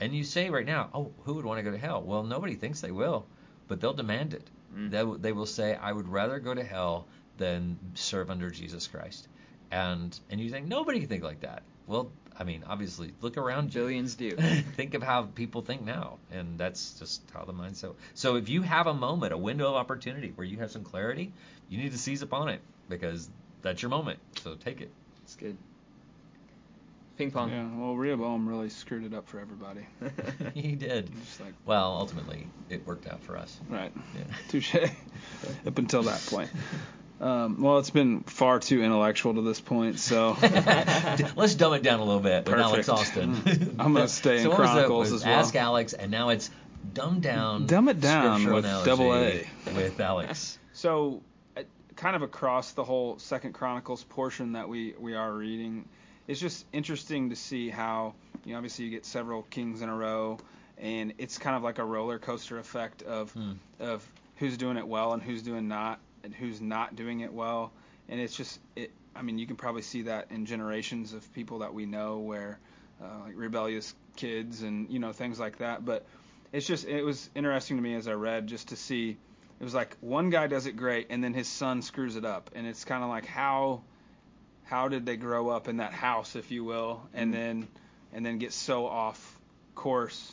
[0.00, 2.02] And you say right now, oh, who would want to go to hell?
[2.02, 3.26] Well, nobody thinks they will,
[3.68, 4.48] but they'll demand it.
[4.76, 4.90] Mm.
[4.90, 7.06] They, will- they will say, I would rather go to hell
[7.38, 9.28] than serve under Jesus Christ.
[9.70, 11.62] And and you think nobody can think like that.
[11.86, 13.80] Well, I mean, obviously, look around you.
[13.80, 14.36] billions do
[14.76, 17.96] think of how people think now, and that's just how the mind's so.
[18.14, 21.32] So if you have a moment, a window of opportunity where you have some clarity,
[21.68, 23.28] you need to seize upon it because
[23.62, 24.18] that's your moment.
[24.40, 24.90] So take it.
[25.24, 25.56] it's good
[27.16, 29.86] ping pong Yeah, well, Rehoboam really screwed it up for everybody.
[30.54, 31.10] he did.
[31.24, 33.58] Just like, Well, ultimately, it worked out for us.
[33.68, 34.24] right, Yeah.
[34.48, 34.74] touche.
[35.66, 36.50] up until that point.
[37.18, 40.36] Um, well, it's been far too intellectual to this point, so
[41.34, 43.16] Let's dumb it down a little bit with Alex Perfect.
[43.26, 43.76] Austin.
[43.78, 44.72] I'm gonna stay in so what was that?
[44.74, 45.38] Chronicles Was as well.
[45.38, 46.50] Ask Alex, and now it's
[46.92, 47.66] dumb down.
[47.66, 49.46] Dumb it down with double A.
[49.74, 50.58] with Alex.
[50.74, 51.22] So,
[51.56, 51.62] uh,
[51.96, 55.88] kind of across the whole Second Chronicles portion that we we are reading,
[56.26, 59.94] it's just interesting to see how you know obviously you get several kings in a
[59.94, 60.38] row,
[60.78, 63.52] and it's kind of like a roller coaster effect of Hmm.
[63.80, 67.72] of who's doing it well and who's doing not and who's not doing it well,
[68.08, 68.90] and it's just it.
[69.14, 72.58] I mean, you can probably see that in generations of people that we know, where
[73.02, 76.04] uh, like rebellious kids and you know things like that, but.
[76.52, 79.16] it's just it was interesting to me as I read just to see
[79.60, 82.50] it was like one guy does it great and then his son screws it up
[82.54, 83.82] and it's kind of like how
[84.66, 87.36] how did they grow up in that house if you will and Mm.
[87.36, 87.68] then
[88.12, 89.38] and then get so off
[89.74, 90.32] course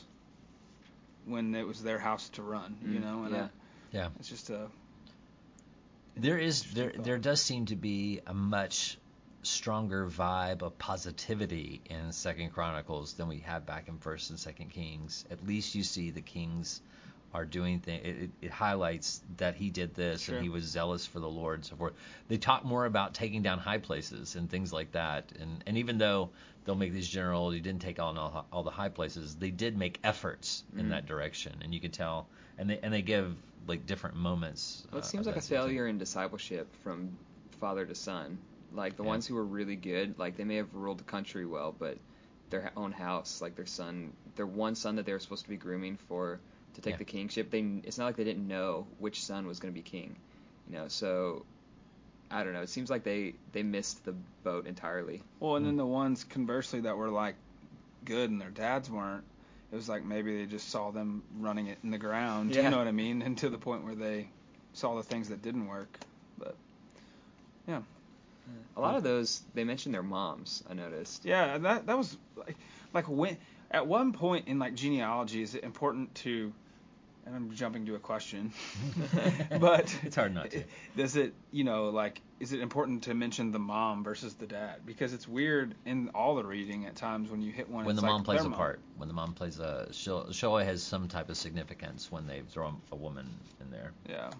[1.25, 3.43] when it was their house to run you Mm, know and yeah.
[3.43, 3.49] I-
[3.97, 4.09] Yeah.
[4.19, 4.67] it's just a
[6.15, 8.97] There is there there does seem to be a much
[9.41, 14.69] stronger vibe of positivity in Second Chronicles than we have back in First and Second
[14.69, 15.25] Kings.
[15.31, 16.81] At least you see the kings
[17.33, 18.01] are doing things.
[18.05, 20.35] It, it, it highlights that he did this Sure.
[20.35, 21.93] and he was zealous for the Lord and so forth.
[22.27, 25.31] They talk more about taking down high places and things like that.
[25.39, 26.29] And and even though
[26.65, 29.35] they'll make these general, he didn't take on all, all the high places.
[29.35, 30.89] They did make efforts in Mhm.
[30.89, 32.27] that direction, and you can tell.
[32.57, 33.35] And they and they give
[33.67, 34.85] like different moments.
[34.91, 37.17] Well, it uh, seems like a failure in discipleship from
[37.59, 38.37] father to son.
[38.71, 39.09] Like the Yeah.
[39.09, 41.97] ones who were really good, like they may have ruled the country well, but
[42.49, 45.57] their own house, like their son, their one son that they were supposed to be
[45.57, 46.39] grooming for
[46.75, 46.97] to take Yeah.
[46.97, 49.83] the kingship, they it's not like they didn't know which son was going to be
[49.83, 50.15] king,
[50.69, 50.87] you know.
[50.87, 51.45] So
[52.31, 52.61] I don't know.
[52.61, 55.21] It seems like they they missed the boat entirely.
[55.39, 55.79] Well, and then hmm.
[55.79, 57.35] the ones conversely that were like
[58.05, 59.23] good and their dads weren't,
[59.71, 62.53] it was like maybe they just saw them running it in the ground.
[62.53, 62.63] Yeah.
[62.63, 63.21] You know what I mean?
[63.25, 64.29] And to the point where they
[64.73, 65.99] saw the things that didn't work.
[66.37, 66.55] But
[67.67, 67.81] yeah.
[68.75, 70.63] A lot of those they mentioned their moms.
[70.69, 71.25] I noticed.
[71.25, 72.57] yeah, that that was like
[72.93, 73.37] like when
[73.71, 76.53] at one point in like genealogy is it important to
[77.25, 78.51] and I'm jumping to a question.
[79.59, 80.63] but It's hard not to.
[80.97, 84.81] Does it, you know, like, is it important to mention the mom versus the dad?
[84.85, 87.85] Because it's weird in all the reading at times when you hit one.
[87.85, 88.53] when the like mom plays a mom.
[88.53, 92.41] part, when the mom plays a, she'll, always has some type of significance when they
[92.49, 93.29] throw a woman
[93.61, 93.91] in there.
[94.09, 94.31] Yeah.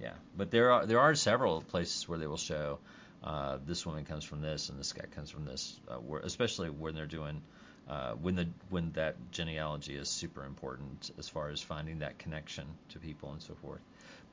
[0.00, 2.78] Yeah, but there are there are several places where they will show
[3.22, 6.70] uh, this woman comes from this and this guy comes from this, uh, where, especially
[6.70, 7.42] when they're doing
[7.90, 12.64] uh, when the when that genealogy is super important as far as finding that connection
[12.88, 13.80] to people and so forth.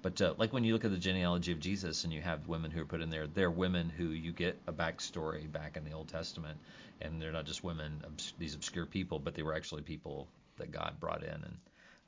[0.04, 2.70] But uh, like when you look at the genealogy of Jesus and you have women
[2.70, 5.94] who are put in there, they're women who you get a backstory back in the
[5.94, 6.60] Old Testament,
[7.02, 10.72] and they're not just women, obs- these obscure people, but they were actually people that
[10.72, 11.58] God brought in, and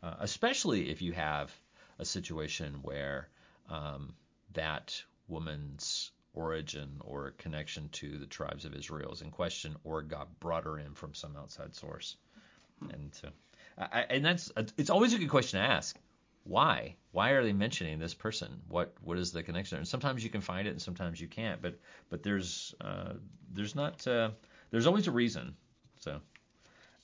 [0.04, 1.52] uh, especially if you have
[1.98, 3.28] a situation where
[3.70, 4.14] um,
[4.54, 10.40] that woman's origin or connection to the tribes of Israel is in question, or got
[10.40, 12.18] brought her in from some outside source.
[12.90, 13.30] And so,
[13.78, 15.98] I, I- and that's it's always a good question to ask.
[16.44, 16.96] Why?
[17.12, 18.62] Why are they mentioning this person?
[18.68, 19.78] What what is the connection?
[19.78, 21.62] And sometimes you can find it, and sometimes you can't.
[21.62, 23.14] But but there's uh,
[23.54, 24.32] there's not uh,
[24.72, 25.56] there's always a reason.
[26.00, 26.22] So,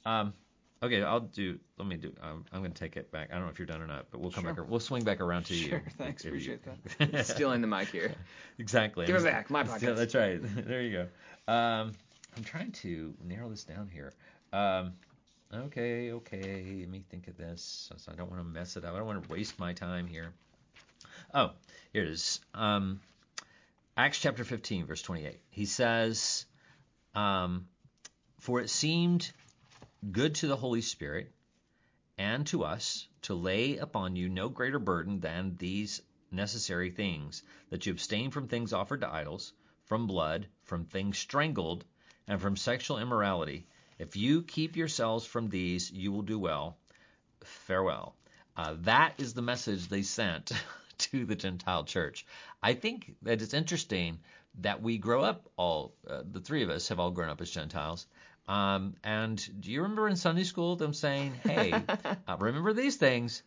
[0.05, 0.33] um,
[0.83, 1.59] okay, I'll do.
[1.77, 2.13] Let me do.
[2.21, 3.29] I'm, I'm going to take it back.
[3.31, 4.53] I don't know if you're done or not, but we'll come Sure.
[4.53, 4.69] back.
[4.69, 5.69] We'll swing back around to you.
[5.69, 7.25] Sure, thanks, if you- appreciate that.
[7.35, 8.13] Stealing the mic here.
[8.57, 9.05] Exactly.
[9.05, 9.97] Give it back, my Still- podcast.
[9.97, 10.39] that's right.
[10.67, 10.91] there you
[11.47, 11.53] go.
[11.53, 11.91] Um,
[12.37, 14.13] I'm trying to narrow this down here.
[14.53, 14.93] Um,
[15.53, 16.77] okay, okay.
[16.79, 17.89] Let me think of this.
[18.09, 18.93] I don't want to mess it up.
[18.93, 20.33] I don't want to waste my time here.
[21.33, 21.51] Oh,
[21.91, 22.39] here it is.
[22.53, 23.01] Um,
[23.97, 25.39] Acts chapter 15, verse 28.
[25.49, 26.45] He says,
[27.13, 27.67] um,
[28.39, 29.31] For it seemed
[30.11, 31.31] good to the Holy Spirit
[32.17, 37.85] and to us to lay upon you no greater burden than these necessary things, that
[37.85, 39.53] you abstain from things offered to idols,
[39.85, 41.83] from blood, from things strangled,
[42.27, 43.67] and from sexual immorality.
[43.97, 46.77] If you keep yourselves from these, you will do well.
[47.43, 48.15] Farewell.
[48.57, 50.51] Uh, that is the message they sent
[50.97, 52.25] to the Gentile church.
[52.61, 54.19] I think that it's interesting
[54.59, 57.51] that we grow up all, uh, the three of us have all grown up as
[57.51, 58.07] Gentiles.
[58.47, 61.73] Um, and do you remember in Sunday school them saying, hey,
[62.27, 63.43] uh, remember these things?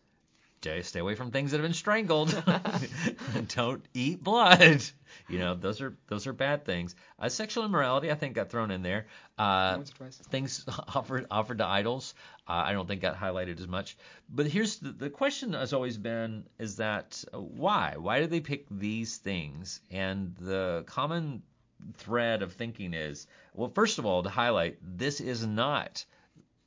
[0.61, 2.31] Stay stay away from things that have been strangled.
[3.55, 4.83] Don't eat blood.
[5.29, 6.95] You know, those are those are bad things.
[7.17, 9.07] Uh, sexual immorality, I think, got thrown in there.
[9.37, 10.17] Uh, Once or twice.
[10.29, 12.13] things offered offered to idols.
[12.45, 13.95] Uh, I don't think got highlighted as much.
[14.27, 17.95] But here's the, the question has always been: is that uh, why?
[17.97, 19.79] Why did they pick these things?
[19.89, 21.41] And the common
[21.95, 26.05] thread of thinking is, well, first of all, to highlight this is not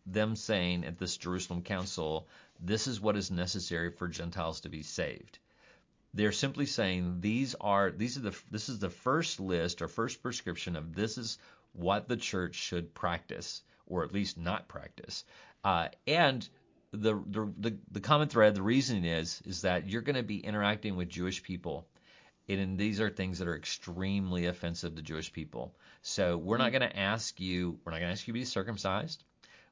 [0.07, 2.29] them saying at this Jerusalem council,
[2.61, 5.38] this is what is necessary for Gentiles to be saved.
[6.14, 10.22] They're simply saying these are these are the this is the first list or first
[10.22, 11.38] prescription of this is
[11.72, 15.25] what the church should practice or at least not practice.
[15.64, 16.46] Uh, and
[16.92, 20.44] the, the the the common thread, the reasoning is is that you're going to be
[20.44, 21.87] interacting with Jewish people
[22.49, 25.75] and these are things that are extremely offensive to Jewish people.
[26.03, 28.45] So we're not going to ask you, we're not going to ask you to be
[28.45, 29.25] circumcised.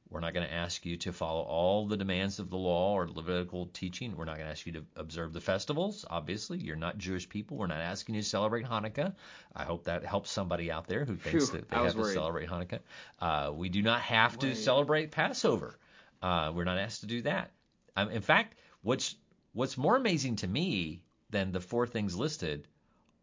[0.09, 3.07] We're not going to ask you to follow all the demands of the law or
[3.07, 4.13] Levitical teaching.
[4.17, 6.03] We're not going to ask you to observe the festivals.
[6.09, 7.55] Obviously, you're not Jewish people.
[7.55, 9.15] We're not asking you to celebrate Hanukkah.
[9.55, 12.49] I hope that helps somebody out there who thinks Phew, that they have to celebrate
[12.49, 12.79] Hanukkah.
[13.19, 14.57] Uh, we do not have to Wait.
[14.57, 15.79] celebrate Passover.
[16.21, 17.51] Uh, we're not asked to do that.
[17.95, 19.15] Um, in fact, what's
[19.53, 22.67] what's more amazing to me than the four things listed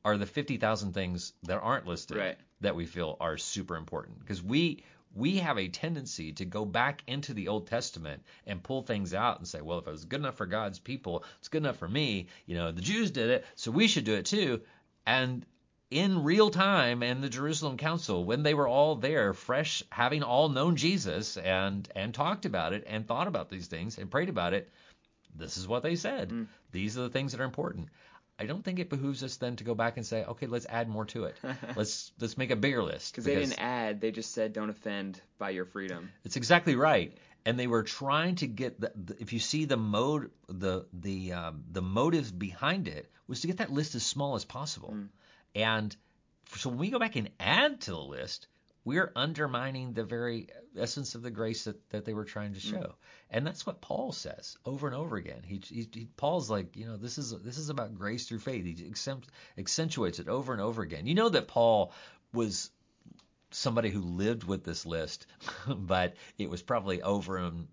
[0.04, 2.38] are the 50,000 things that aren't listed Right.
[2.60, 4.82] that we feel are super important because we
[5.14, 9.38] we have a tendency to go back into the Old Testament and pull things out
[9.38, 11.88] and say, well, if it was good enough for God's people, it's good enough for
[11.88, 12.26] me.
[12.44, 14.60] You know, the Jews did it, so we should do it too.
[15.06, 15.46] And
[15.90, 20.50] in real time in the Jerusalem Council, when they were all there, fresh, having all
[20.50, 24.52] known Jesus and and talked about it and thought about these things and prayed about
[24.52, 24.68] it,
[25.38, 26.30] this is what they said.
[26.30, 26.46] Mm.
[26.72, 27.88] These are the things that are important.
[28.40, 30.88] I don't think it behooves us then to go back and say, okay, let's add
[30.88, 31.36] more to it.
[31.76, 33.12] let's let's make a bigger list.
[33.12, 37.16] Because they didn't add, they just said, "Don't offend by your freedom." It's exactly right.
[37.44, 41.32] And they were trying to get the, the if you see the mode the the
[41.32, 44.94] um, the motives behind it was to get that list as small as possible.
[45.54, 45.96] And
[46.56, 48.46] so when we go back and add to the list,
[48.88, 52.94] we're undermining the very essence of the grace that, that they were trying to show.
[53.30, 55.42] And that's what Paul says over and over again.
[55.44, 58.64] He, he, he Paul's like, you know, this is this is about grace through faith.
[58.64, 59.26] He accent-
[59.58, 61.06] accentuates it over and over again.
[61.06, 61.92] You know that Paul
[62.32, 62.70] was
[63.50, 65.26] somebody who lived with this list,
[65.66, 67.68] but it was probably over and,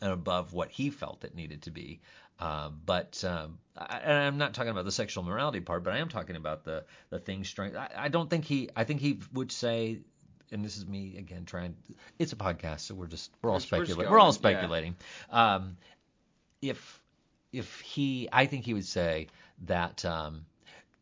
[0.00, 2.00] and above what he felt it needed to be.
[2.38, 5.98] Uh, but um, I, and I'm not talking about the sexual morality part, but I
[5.98, 7.48] am talking about the the things.
[7.48, 7.76] Strength.
[7.76, 8.68] I, I don't think he.
[8.74, 10.00] I think he would say,
[10.52, 11.74] and this is me again trying.
[12.18, 14.10] It's a podcast, so we're just we're all speculating.
[14.10, 14.32] We're all yeah.
[14.32, 14.96] speculating.
[15.30, 15.76] Um,
[16.60, 17.00] if
[17.52, 19.28] if he, I think he would say
[19.66, 20.46] that um,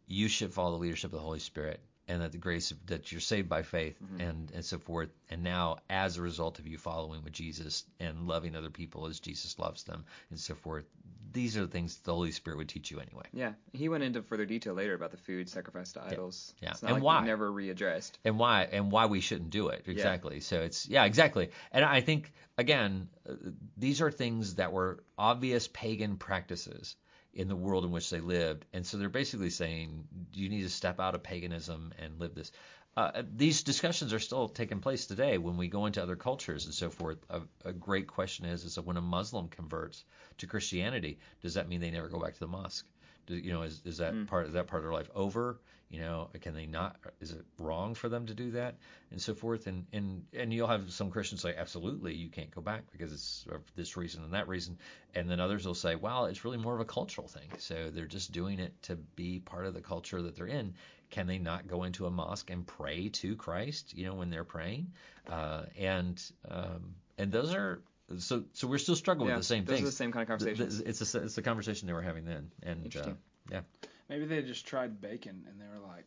[0.07, 3.13] you should follow the leadership of the Holy Spirit and that the grace of, that
[3.13, 5.09] you're saved by faith and, and so forth.
[5.31, 9.21] And now, as a result of you following with Jesus and loving other people as
[9.21, 10.85] Jesus loves them and so forth,
[11.33, 13.23] these are the things the Holy Spirit would teach you anyway.
[13.33, 16.53] Yeah, he went into further detail later about the food sacrificed to idols.
[16.61, 16.71] yeah.
[16.71, 17.25] Not And like why?
[17.25, 18.13] never readdressed.
[18.25, 22.01] and why and why we shouldn't do it exactly so it's yeah exactly and i
[22.01, 23.35] think again uh,
[23.77, 26.97] these are things that were obvious pagan practices
[27.33, 30.69] in the world in which they lived and so they're basically saying you need to
[30.69, 32.51] step out of paganism and live this
[32.97, 36.75] uh, these discussions are still taking place today when we go into other cultures and
[36.75, 37.19] so forth.
[37.31, 40.05] A, a great question is: is when a Muslim converts
[40.39, 42.87] to Christianity, does that mean they never go back to the mosque?
[43.35, 45.61] You know, is, is that part is that part of their life over?
[45.91, 46.97] You know, can they not?
[47.21, 48.77] Is it wrong for them to do that,
[49.11, 49.67] and so forth?
[49.67, 53.45] And and and you'll have some Christians say, absolutely, you can't go back because it's
[53.51, 54.79] of this reason and that reason,
[55.17, 57.49] and then others will say, well, it's really more of a cultural thing.
[57.59, 60.75] So they're just doing it to be part of the culture that they're in.
[61.11, 63.93] Can they not go into a mosque and pray to Christ?
[63.97, 64.93] You know, when they're praying,
[65.29, 67.83] uh, and um, and those are.
[68.19, 69.87] So, so we're still struggling Yeah, with the same those things.
[69.89, 71.01] are the same kind of Th- th- conversations.
[71.01, 73.11] It's a, it's the conversation they were having then, and uh,
[73.51, 73.61] yeah,
[74.09, 76.05] Maybe they just tried bacon and they were like,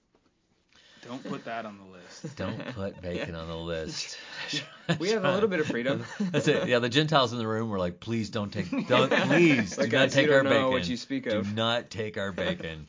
[1.08, 4.18] "Don't put that on the list." don't put bacon on the list.
[5.00, 6.04] we have a little bit of freedom.
[6.20, 6.68] That's it.
[6.68, 9.92] Yeah, the Gentiles in the room were like, please don't take, don't, please do Like,
[9.92, 10.72] not guys, you take don't our know bacon.
[10.72, 11.48] what you speak of.
[11.48, 12.88] do not take our bacon.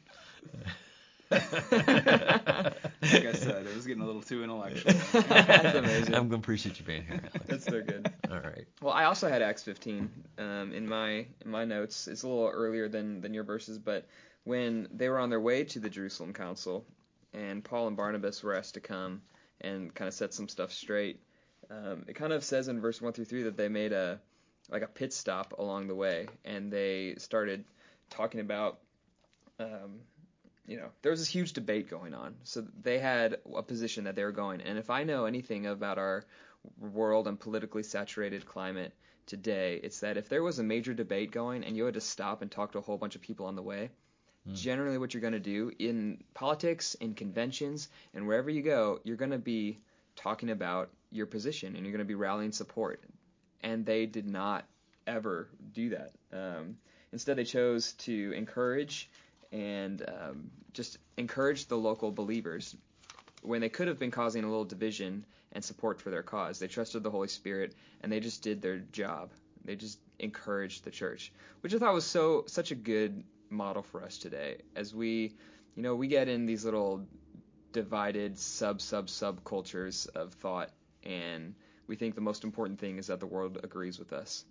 [3.13, 4.93] Like I said, it was getting a little too intellectual.
[5.13, 6.15] That's amazing.
[6.15, 7.45] I'm gonna appreciate you being here, Alex.
[7.47, 8.11] That's so good.
[8.31, 8.65] All right.
[8.81, 12.09] Well, I also had Acts 15 um, in my in my notes.
[12.09, 14.07] It's a little earlier than than your verses, but
[14.45, 16.85] when they were on their way to the Jerusalem Council,
[17.33, 19.23] and Paul and Barnabas were asked to come
[19.61, 21.21] and kind of set some stuff straight,
[21.71, 24.21] um, it kind of says in verse one through three that they made a
[24.71, 27.65] like a pit stop along the way, and they started
[28.11, 28.79] talking about.
[29.61, 30.01] Um,
[30.67, 32.35] you know, there was this huge debate going on.
[32.43, 34.61] So they had a position that they were going.
[34.61, 36.25] And if I know anything about our
[36.79, 38.95] world and politically saturated climate
[39.27, 42.43] today, it's that if there was a major debate going and you had to stop
[42.43, 43.91] and talk to a whole bunch of people on the way,
[44.53, 49.17] generally what you're going to do in politics, in conventions, and wherever you go, you're
[49.17, 49.79] going to be
[50.17, 53.03] talking about your position and you're going to be rallying support.
[53.63, 54.67] And they did not
[55.07, 56.13] ever do that.
[56.33, 56.77] Um,
[57.13, 59.11] instead, they chose to encourage
[59.55, 62.77] and um, just encouraged the local believers
[63.43, 66.59] when they could have been causing a little division and support for their cause.
[66.59, 69.31] They trusted the Holy Spirit and they just did their job.
[69.65, 74.03] They just encouraged the church, which I thought was so such a good model for
[74.03, 74.57] us today.
[74.75, 75.33] As we,
[75.77, 77.07] you know, we get in these little
[77.73, 80.71] divided sub sub sub cultures of thought,
[81.05, 81.55] and
[81.87, 84.45] we think the most important thing is that the world agrees with us.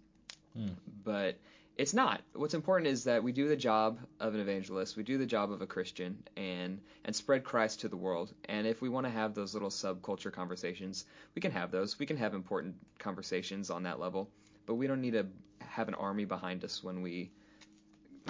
[1.04, 1.38] But
[1.78, 2.22] it's not.
[2.34, 5.52] What's important is that we do the job of an evangelist, we do the job
[5.52, 8.34] of a Christian, and and spread Christ to the world.
[8.46, 11.06] And if we want to have those little subculture conversations,
[11.36, 11.98] we can have those.
[11.98, 14.30] We can have important conversations on that level,
[14.66, 15.26] but we don't need to
[15.60, 17.32] have an army behind us when we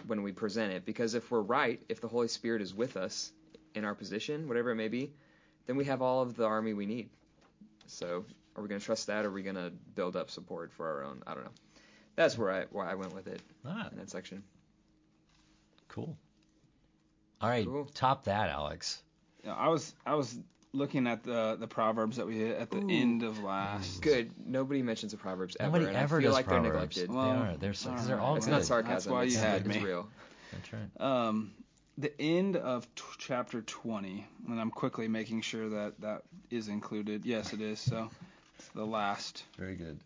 [0.08, 0.86] when we present it.
[0.86, 3.32] Because if we're right, if the Holy Spirit is with us
[3.76, 5.12] in our position, whatever it may be,
[5.66, 7.10] then we have all of the army we need.
[7.88, 8.26] So
[8.56, 10.88] are we going to trust that, or are we going to build up support for
[10.88, 11.24] our own?
[11.28, 11.52] I don't know.
[12.16, 14.44] That's where I where I went with it Ah, in that section.
[15.90, 16.18] cool.
[17.42, 17.86] All right, Cool.
[17.94, 19.02] top that, Alex.
[19.44, 20.38] Yeah, I was I was
[20.72, 22.90] looking at the the proverbs that we hit at the Ooh.
[22.90, 24.02] end of last.
[24.02, 24.32] Good.
[24.48, 25.78] Nobody mentions the proverbs ever.
[25.80, 26.64] Nobody ever I feel does like Proverbs.
[26.64, 27.10] they're neglected.
[27.10, 27.58] They Well, are.
[27.58, 28.52] They're so, 'cause they're all it's good.
[28.52, 28.94] not sarcasm.
[28.94, 29.84] That's why it's, you had it's me.
[29.84, 30.08] real.
[30.54, 31.02] That's right.
[31.28, 31.52] Um,
[31.98, 37.26] the end of t- chapter 20, and I'm quickly making sure that that is included.
[37.26, 37.80] Yes, it is.
[37.80, 38.10] So
[38.58, 39.44] it's the last.
[39.58, 40.00] Very good.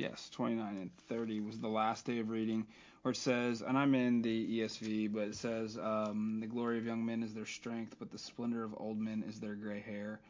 [0.00, 2.66] Yes, 29 and 30 was the last day of reading,
[3.02, 6.86] where it says, and I'm in the ESV, but it says, um, the glory of
[6.86, 10.20] young men is their strength, but the splendor of old men is their gray hair.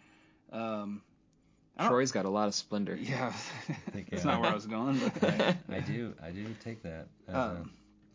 [0.53, 1.03] Um,
[1.87, 2.97] Troy's got a lot of splendor.
[2.97, 3.31] yeah,
[3.93, 5.01] think, that's uh, not where I was going.
[5.21, 6.15] But I do.
[6.23, 7.71] I do take that as Um,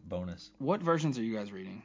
[0.06, 0.51] a bonus.
[0.60, 1.82] what versions are you guys reading?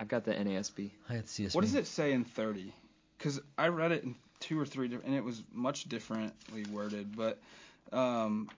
[0.00, 0.90] I've got the NASB.
[1.08, 1.54] I had CSB.
[1.54, 2.74] What does it say in 30?
[3.16, 7.16] Because I read it in two or three different, and it was much differently worded.
[7.16, 7.40] But
[7.92, 8.48] um,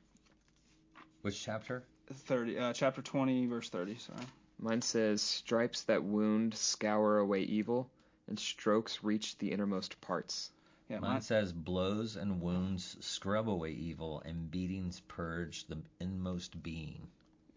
[1.22, 1.84] Which chapter?
[2.12, 3.96] 30, uh, chapter 20, verse 30.
[3.96, 4.18] Sorry.
[4.58, 7.90] Mine says, "Stripes that wound scour away evil,
[8.28, 10.50] and strokes reach the innermost parts."
[10.88, 16.62] Yeah, Mine mine, says blows and wounds scrub away evil, and beatings purge the inmost
[16.62, 17.06] being.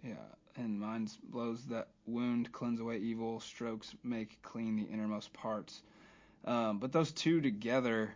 [0.03, 0.15] yeah,
[0.55, 3.39] and mine's blows that wound cleanse away evil.
[3.39, 5.81] Strokes make clean the innermost parts.
[6.45, 8.13] Um, but those two together,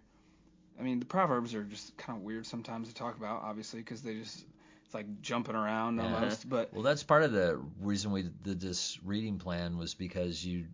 [0.80, 4.04] I mean, the proverbs are just kind of weird sometimes to talk about, obviously, because
[4.04, 4.46] they just
[4.88, 6.16] it's like jumping around Yeah.
[6.16, 6.48] almost.
[6.48, 10.68] But Well, that's part of the reason we did this reading plan was because you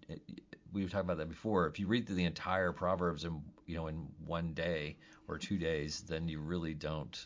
[0.71, 1.65] we've talked about that before.
[1.67, 4.97] If you read through the entire Proverbs in you know in one day
[5.27, 7.25] or two days, then you really don't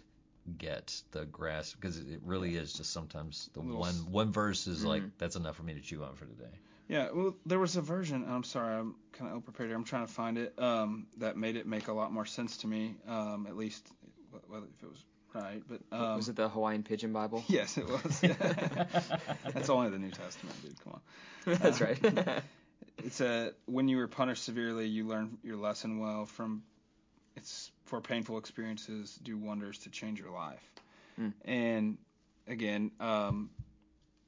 [0.58, 4.84] get the grasp because it really is just sometimes the Little one one verse is
[4.84, 4.88] Mhm.
[4.88, 6.58] like that's enough for me to chew on for today.
[6.88, 8.24] Yeah, well, there was a version.
[8.30, 9.76] I'm sorry, I'm kind of ill prepared here.
[9.76, 10.58] I'm trying to find it.
[10.58, 12.96] Um, that made it make a lot more sense to me.
[13.06, 13.90] Um, at least
[14.32, 15.04] wh- whether if it was
[15.42, 17.44] right, but um, was it the Hawaiian Pidgin Bible?
[17.50, 18.20] Yes, it was.
[19.54, 20.84] That's only the New Testament, dude.
[20.84, 21.58] Come on.
[21.60, 22.44] That's right.
[23.04, 26.26] It's a when you were punished severely, you learn your lesson well.
[26.26, 26.64] From
[27.36, 30.64] it's for painful experiences do wonders to change your life.
[31.20, 31.34] Mm.
[31.46, 31.98] And
[32.48, 33.50] again, um,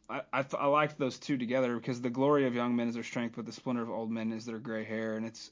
[0.10, 2.93] I I, th- I liked those two together because the glory of young men is
[2.93, 5.51] their strength, but the splendor of old men is their gray hair, and it's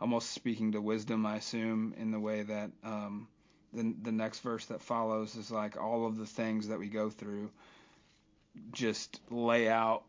[0.00, 3.28] almost speaking to wisdom, I assume, in the way that um,
[3.72, 7.10] the the next verse that follows is like all of the things that we go
[7.10, 7.50] through
[8.72, 10.04] just lay out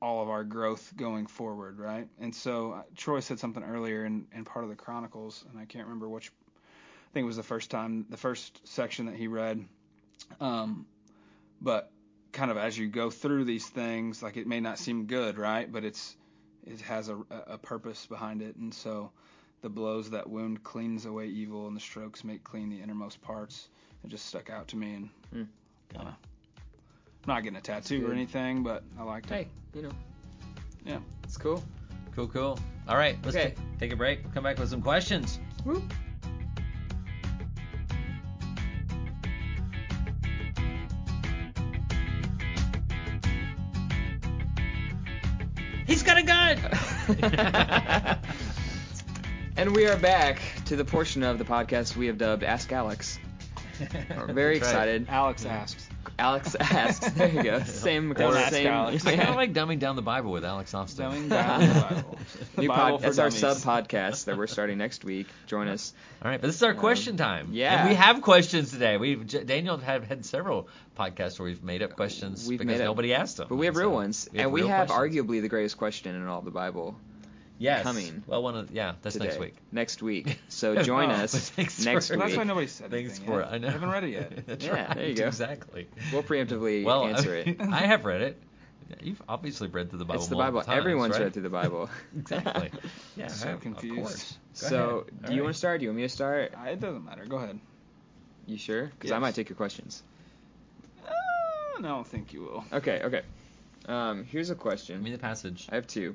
[0.00, 2.08] all of our growth going forward, right?
[2.20, 5.64] And so uh, Troy said something earlier in, in part of the Chronicles, and I
[5.64, 6.30] can't remember which.
[6.30, 9.64] I think it was the first time, the first section that he read.
[10.40, 10.86] Um,
[11.60, 11.90] but
[12.32, 15.70] kind of as you go through these things, like it may not seem good, right?
[15.70, 16.16] But it's
[16.66, 19.10] it has a, a purpose behind it, and so
[19.64, 23.68] the blows that wound cleans away evil, and the strokes make clean the innermost parts.
[24.04, 25.42] It just stuck out to me, and Hmm.
[25.88, 26.14] kind of.
[27.26, 29.34] I'm not getting a tattoo or anything, but I liked it.
[29.34, 29.92] hey, you know.
[30.84, 30.98] Yeah.
[31.22, 31.64] It's cool.
[32.14, 32.58] Cool, cool.
[32.86, 33.54] All right, let's Okay.
[33.54, 34.22] ta- take a break.
[34.22, 35.40] We'll come back with some questions.
[35.64, 35.82] Woo.
[45.86, 46.58] He's got a gun.
[49.56, 53.18] and we are back to the portion of the podcast we have dubbed Ask Alex.
[53.80, 54.88] We're very That's right.
[54.88, 55.06] excited.
[55.08, 55.88] Alex asks.
[56.18, 57.10] Alex asks.
[57.12, 57.60] There you go.
[57.64, 58.12] Same.
[58.12, 58.68] Don't ask same.
[58.68, 59.04] Alex.
[59.06, 61.04] I kind of like dumbing down the Bible with Alex Austin.
[61.10, 62.18] Dumbing down the Bible.
[62.54, 63.40] The New Bible pod, for that's our dummies.
[63.40, 65.26] sub podcast that we're starting next week.
[65.46, 65.92] Join us.
[66.22, 67.48] All right, but this is our Um, question time.
[67.50, 67.80] yeah.
[67.80, 68.96] and we have questions today.
[68.96, 72.86] We've Daniel have had several podcasts where we've made up questions We've because made up-
[72.88, 73.46] nobody asked them.
[73.48, 75.16] But we have real So ones, we have and we real have questions.
[75.26, 76.96] arguably the greatest question in all of the Bible
[77.58, 77.82] yes.
[77.82, 79.26] coming Well, one of yeah, that's today.
[79.26, 79.54] next week.
[79.72, 80.38] Next week.
[80.48, 83.52] So join Oh, us thanks next for- Well, that's why nobody said Thanks for yet.
[83.52, 83.68] I know.
[83.68, 84.46] I haven't read it yet.
[84.46, 84.96] That's Yeah, right.
[84.96, 85.26] there you go.
[85.26, 85.88] Exactly.
[86.12, 87.60] We'll preemptively Well, answer I, it.
[87.60, 88.40] I have read it.
[89.02, 90.20] You've obviously read through the Bible.
[90.20, 90.60] It's the Bible.
[90.62, 91.22] times, Everyone's right?
[91.24, 91.88] read through the Bible.
[92.16, 92.70] Exactly.
[93.16, 93.28] Yeah.
[93.28, 93.96] So I have- confused.
[93.98, 94.38] Of course.
[94.52, 95.22] So, ahead.
[95.22, 95.44] do All you right.
[95.44, 95.80] want to start?
[95.80, 96.54] Do you want me to start?
[96.54, 97.24] Uh, It doesn't matter.
[97.24, 97.58] Go ahead.
[98.46, 98.86] You sure?
[98.86, 100.02] Because I might take your questions.
[101.04, 102.64] Uh, no, I don't think you will.
[102.72, 103.00] Okay.
[103.02, 103.22] Okay.
[103.88, 104.96] Um, here's a question.
[104.96, 105.02] Give question.
[105.02, 105.66] me the passage.
[105.72, 106.14] I have two.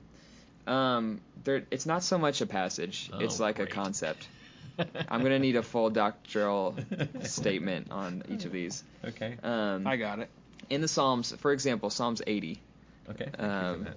[0.70, 3.10] Um, there, it's not so much a passage.
[3.14, 3.70] Oh, it's like great.
[3.70, 4.28] a concept.
[5.10, 6.76] I'm gonna need a full doctoral
[7.24, 8.84] statement on each of these.
[9.04, 9.38] Okay.
[9.44, 10.30] Um, I got it.
[10.70, 12.62] in the Psalms, for example, Psalms 80,
[13.10, 13.26] Okay.
[13.26, 13.88] thank you for um,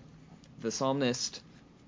[0.60, 1.40] the psalmist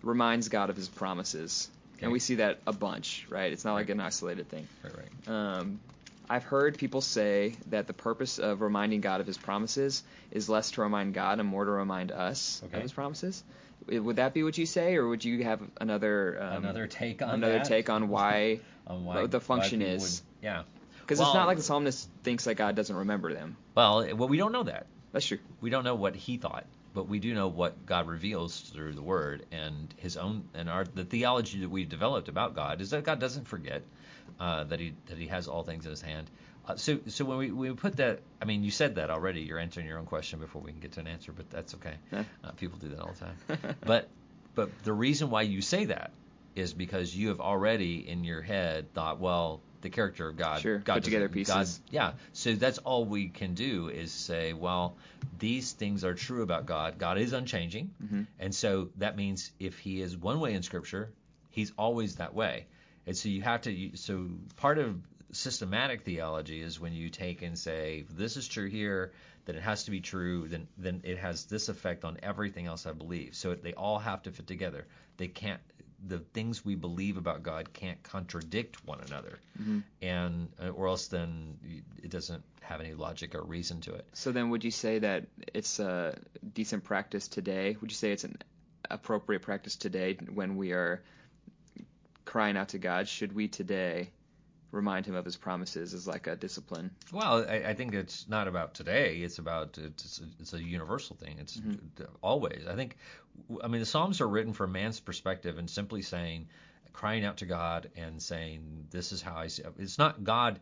[0.03, 2.05] reminds God of His promises, Okay.
[2.05, 3.53] and we see that a bunch, right?
[3.53, 4.67] It's not like an isolated thing.
[4.83, 5.29] Right, right.
[5.29, 5.81] Um,
[6.29, 10.73] I've heard people say that the purpose of reminding God of His promises is less
[10.73, 12.77] to remind God and more to remind us Okay.
[12.77, 13.43] of His promises.
[13.87, 17.31] Would that be what you say, or would you have another um, Another take on
[17.31, 17.65] another that?
[17.65, 20.23] take on why on why the function people is?
[20.23, 20.63] would- yeah.
[21.01, 23.57] Because Well- it's not like the psalmist thinks that God doesn't remember them.
[23.75, 24.87] Well, well, we don't know that.
[25.13, 25.39] That's true.
[25.61, 26.65] We don't know what he thought,
[26.95, 30.85] but we do know what God reveals through the Word and His own and our
[30.85, 33.83] the theology that we developed about God is that God doesn't forget
[34.41, 36.29] uh, that he that He has all things in His hand.
[36.67, 39.43] Uh, so so when we, we put that, I mean, you said that already.
[39.43, 41.95] You're answering your own question before we can get to an answer, but that's okay.
[42.13, 43.77] Uh, people do that all the time.
[43.85, 44.09] but
[44.55, 46.11] but the reason why you say that
[46.55, 50.79] is because you have already in your head thought, well, the character of God, Sure,
[50.79, 51.81] God put together doesn't- God- pieces.
[51.91, 52.13] yeah.
[52.33, 54.97] So that's all we can do is say, well,
[55.39, 56.97] these things are true about God.
[56.99, 58.23] God is unchanging, Mm-hmm.
[58.39, 61.11] and so that means if He is one way in Scripture,
[61.51, 62.67] He's always that way.
[63.07, 63.91] And so you have to.
[63.97, 64.97] So part of
[65.35, 69.13] systematic theology is when you take and say, this is true here,
[69.45, 70.49] then it has to be true.
[70.49, 73.35] Then then it has this effect on everything else I believe.
[73.35, 74.87] So they all have to fit together.
[75.17, 75.61] They can't.
[76.07, 79.39] The things we believe about God can't contradict one another,
[80.03, 81.57] and uh, or else then
[82.03, 84.07] it doesn't have any logic or reason to it.
[84.13, 85.25] So then, would you say that
[85.55, 86.19] it's a
[86.53, 87.77] decent practice today?
[87.81, 88.37] Would you say it's an
[88.91, 91.03] appropriate practice today when we are
[92.27, 93.09] crying out to God?
[93.09, 94.11] Should we today
[94.75, 96.91] remind Him of His promises as like a discipline?
[97.13, 99.19] Well, I, I think it's not about today.
[99.19, 101.39] It's about it's a, it's a universal thing.
[101.39, 102.05] It's mm-hmm.
[102.23, 102.67] always.
[102.69, 102.97] I think.
[103.63, 106.47] I mean, the Psalms are written from man's perspective and simply saying,
[106.93, 110.61] crying out to God and saying, "This is how I see." It's not God.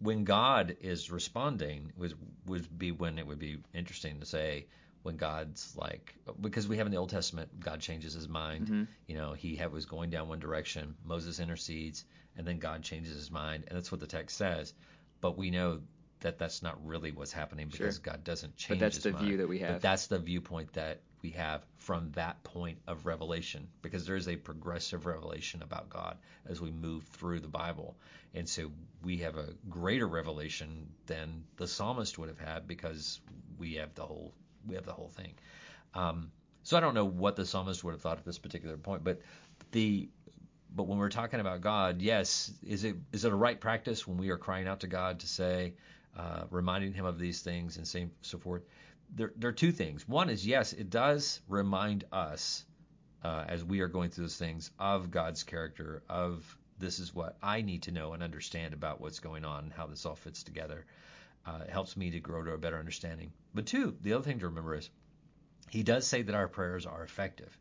[0.00, 2.14] When God is responding, was
[2.46, 4.66] would be when it would be interesting to say
[5.02, 8.66] when God's like because we have in the Old Testament God changes his mind.
[8.66, 8.82] Mm-hmm.
[9.06, 10.94] You know, he had, was going down one direction.
[11.04, 12.04] Moses intercedes,
[12.36, 14.74] and then God changes his mind, and that's what the text says.
[15.20, 15.80] But we know
[16.20, 18.02] that that's not really what's happening because Sure.
[18.12, 18.78] God doesn't change.
[18.78, 19.26] But that's the mind.
[19.26, 19.68] view that we have.
[19.68, 19.82] But have.
[19.82, 24.36] that's the viewpoint that we have from that point of revelation because there is a
[24.36, 27.96] progressive revelation about God as we move through the Bible.
[28.34, 28.70] And so
[29.02, 33.20] we have a greater revelation than the psalmist would have had because
[33.58, 34.32] we have the whole
[34.66, 35.34] we have the whole thing.
[35.94, 36.30] Um,
[36.62, 39.20] so I don't know what the psalmist would have thought at this particular point, but
[39.72, 40.08] the
[40.74, 44.18] but when we're talking about God, yes, is it is it a right practice when
[44.18, 45.74] we are crying out to God to say,
[46.16, 48.62] uh, reminding Him of these things and so forth?
[49.12, 50.06] There, there are two things.
[50.06, 52.64] One is yes, it does remind us
[53.24, 57.36] uh, as we are going through those things of God's character, of this is what
[57.42, 60.42] I need to know and understand about what's going on and how this all fits
[60.42, 60.86] together.
[61.44, 63.32] Uh, it helps me to grow to a better understanding.
[63.54, 64.90] But two, the other thing to remember is
[65.70, 67.56] He does say that our prayers are effective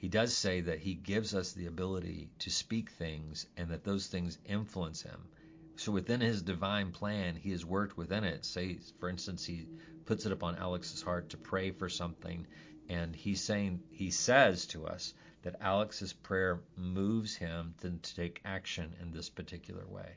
[0.00, 4.06] he does say that he gives us the ability to speak things and that those
[4.06, 5.28] things influence him.
[5.76, 8.46] So within his divine plan, he has worked within it.
[8.46, 9.66] Say, for instance, he
[10.06, 12.46] puts it upon Alex's heart to pray for something,
[12.88, 15.12] and he's saying he says to us
[15.42, 20.16] that Alex's prayer moves him to, to take action in this particular way.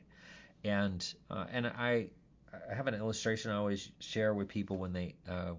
[0.64, 2.08] And uh, and I
[2.70, 5.54] I have an illustration I always share with people when they uh,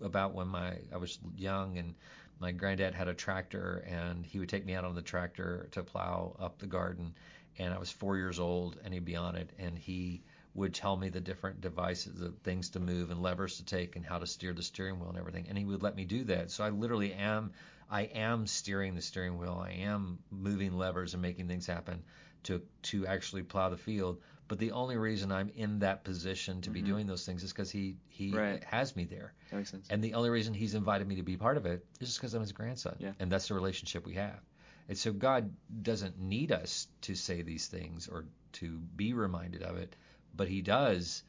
[0.00, 1.94] about when my I was young and
[2.38, 5.82] my granddad had a tractor and he would take me out on the tractor to
[5.82, 7.14] plow up the garden
[7.58, 10.22] and I was four years old and he'd be on it and he
[10.56, 14.04] would tell me the different devices the things to move and levers to take and
[14.04, 15.46] how to steer the steering wheel and everything.
[15.48, 16.50] And he would let me do that.
[16.50, 17.52] So I literally am
[17.90, 19.62] I am steering the steering wheel.
[19.64, 22.02] I am moving levers and making things happen
[22.44, 26.70] to to actually plow the field but the only reason I'm in that position to
[26.70, 26.88] be mm-hmm.
[26.88, 28.62] doing those things is because he he Right.
[28.64, 29.88] has me there That makes sense.
[29.90, 32.34] and the only reason he's invited me to be part of it is just because
[32.34, 32.96] I'm his grandson.
[32.98, 33.12] Yeah.
[33.18, 34.40] And that's the relationship we have.
[34.88, 39.76] And so God doesn't need us to say these things or to be reminded of
[39.76, 39.96] it,
[40.34, 41.22] but he does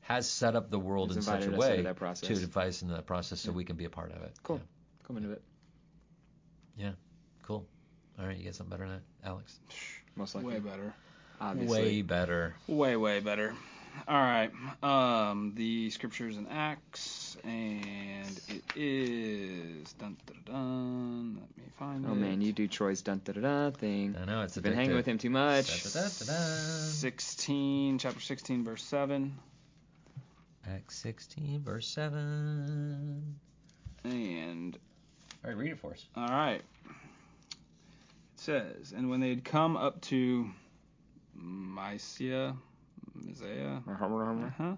[0.00, 2.28] has set up the world He's in such a invited us into way that process.
[2.28, 4.32] to advise us into that process so we can be a part of it.
[4.42, 4.60] Cool.
[5.06, 5.42] Come into it.
[6.76, 6.92] Yeah.
[7.42, 7.66] Cool.
[8.18, 9.60] All right, you got something better than that, Alex?
[10.16, 10.54] Most likely.
[10.54, 10.94] Way better.
[11.42, 11.82] Obviously.
[11.82, 12.54] Way better.
[12.68, 13.52] Way, way better.
[14.08, 14.50] All right.
[14.82, 21.34] Um, the scriptures in Acts, and it is dun dun dun.
[21.40, 22.16] Let me find Oh it.
[22.16, 24.14] man, you do Troy's dun da da da thing.
[24.20, 25.66] I know it's You've been hanging with him too much.
[25.66, 29.34] 16, chapter 16, verse 7.
[30.70, 33.34] Acts 16, verse 7.
[34.04, 34.78] And
[35.44, 36.06] All right, read it for us.
[36.16, 36.62] All right.
[36.86, 36.92] It
[38.36, 40.48] says, and when they had come up to
[41.34, 42.56] Mysia,
[43.14, 44.76] Mysia, uh-huh,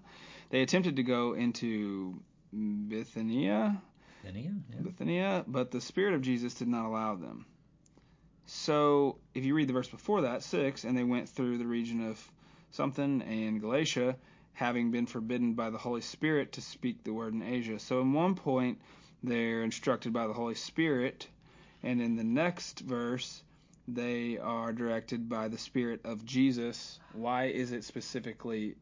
[0.49, 2.19] they attempted to go into
[2.51, 3.81] Bithynia,
[4.23, 4.53] Bithynia?
[4.71, 4.81] Yeah.
[4.81, 7.45] Bithynia, but the Spirit of Jesus did not allow them.
[8.47, 12.07] So, if you read the verse before that, 6, and they went through the region
[12.07, 12.31] of
[12.71, 14.15] something and Galatia,
[14.53, 17.79] having been forbidden by the Holy Spirit to speak the word in Asia.
[17.79, 18.79] So, in one point,
[19.23, 21.27] they're instructed by the Holy Spirit,
[21.83, 23.43] and in the next verse,
[23.87, 26.99] they are directed by the Spirit of Jesus.
[27.13, 28.75] Why is it specifically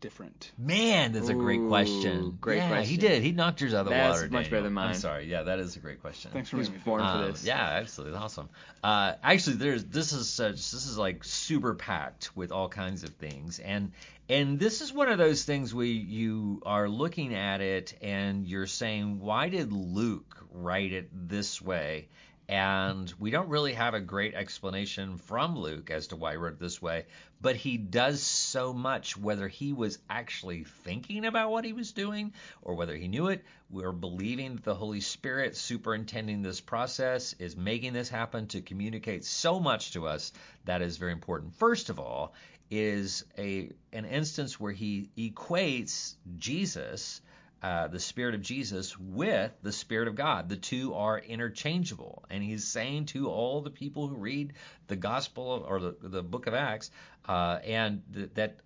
[0.00, 0.52] different?
[0.56, 2.38] Man, that's a great Ooh, question.
[2.40, 2.76] great question.
[2.76, 3.22] yeah, he did.
[3.22, 4.30] He knocked yours out of the That's water.
[4.30, 4.88] much better than mine.
[4.90, 5.26] I'm sorry.
[5.26, 6.30] Yeah, that is a great question.
[6.32, 7.44] Thanks for being was making born for Um, this.
[7.44, 8.48] Yeah, absolutely, awesome.
[8.82, 13.10] Uh, actually, there's this is such this is like super packed with all kinds of
[13.10, 13.92] things, and
[14.28, 18.66] and this is one of those things where you are looking at it and you're
[18.66, 22.08] saying, why did Luke write it this way?
[22.48, 26.54] And we don't really have a great explanation from Luke as to why he wrote
[26.54, 27.04] it this way,
[27.42, 32.32] but he does so much, whether he was actually thinking about what he was doing
[32.62, 33.44] or whether he knew it.
[33.68, 39.26] We're believing that the Holy Spirit superintending this process is making this happen to communicate
[39.26, 40.32] so much to us
[40.64, 41.54] that is very important.
[41.54, 42.32] First of all,
[42.70, 47.20] is a an instance where he equates Jesus
[47.62, 50.48] uh, the Spirit of Jesus with the Spirit of God.
[50.48, 52.24] The two are interchangeable.
[52.30, 54.52] And he's saying to all the people who read
[54.86, 56.90] the Gospel or the, the book of Acts,
[57.26, 58.56] uh, and th- that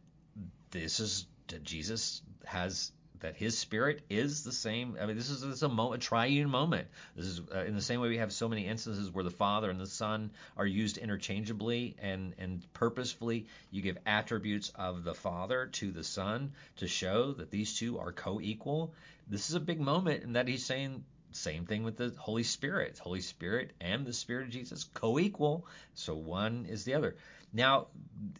[0.70, 1.26] this is
[1.62, 2.92] Jesus has
[3.22, 4.96] that his spirit is the same.
[5.00, 6.88] I mean, this is, this is a, mo- a triune moment.
[7.16, 9.70] This is uh, in the same way we have so many instances where the Father
[9.70, 13.46] and the Son are used interchangeably and and purposefully.
[13.70, 18.12] You give attributes of the Father to the Son to show that these two are
[18.12, 18.94] co-equal.
[19.28, 22.98] This is a big moment in that he's saying same thing with the Holy Spirit.
[22.98, 25.66] Holy Spirit and the Spirit of Jesus co-equal.
[25.94, 27.16] So one is the other.
[27.52, 27.88] Now,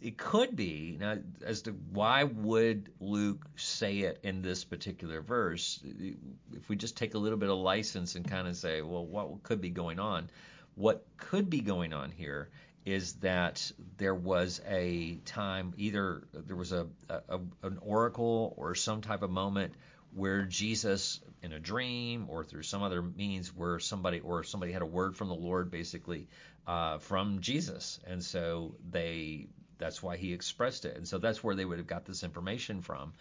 [0.01, 5.79] it could be now as to why would Luke say it in this particular verse?
[6.53, 9.43] If we just take a little bit of license and kind of say, well, what
[9.43, 10.29] could be going on?
[10.75, 12.49] What could be going on here
[12.85, 19.01] is that there was a time, either there was a, a an oracle or some
[19.01, 19.73] type of moment
[20.15, 24.81] where Jesus, in a dream or through some other means, where somebody or somebody had
[24.81, 26.27] a word from the Lord, basically
[26.67, 29.47] uh, from Jesus, and so they
[29.77, 32.81] that's why he expressed it, and so that's where they would have got this information
[32.81, 33.13] from,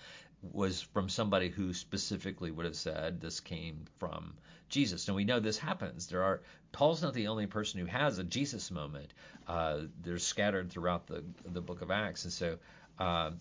[0.43, 4.35] was from somebody who specifically would have said this came from
[4.69, 5.09] Jesus.
[5.09, 6.07] And we know this happens.
[6.07, 9.13] There are Paul's not the only person who has a Jesus moment.
[9.47, 12.59] Uh, they're scattered throughout the the book of Acts, and so.
[12.99, 13.33] Uh,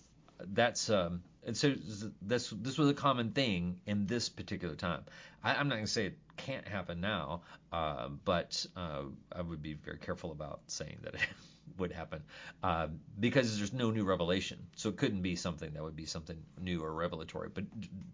[0.54, 1.74] that's um, and so
[2.22, 5.04] this this was a common thing in this particular time.
[5.44, 9.62] I, I'm not going to say it can't happen now, uh, but uh, I would
[9.62, 11.22] be very careful about saying that it
[11.78, 12.24] would happen
[12.64, 12.88] uh,
[13.20, 14.60] because there's no new revelation.
[14.76, 17.50] So it couldn't be something that would be something new or revelatory.
[17.54, 17.66] But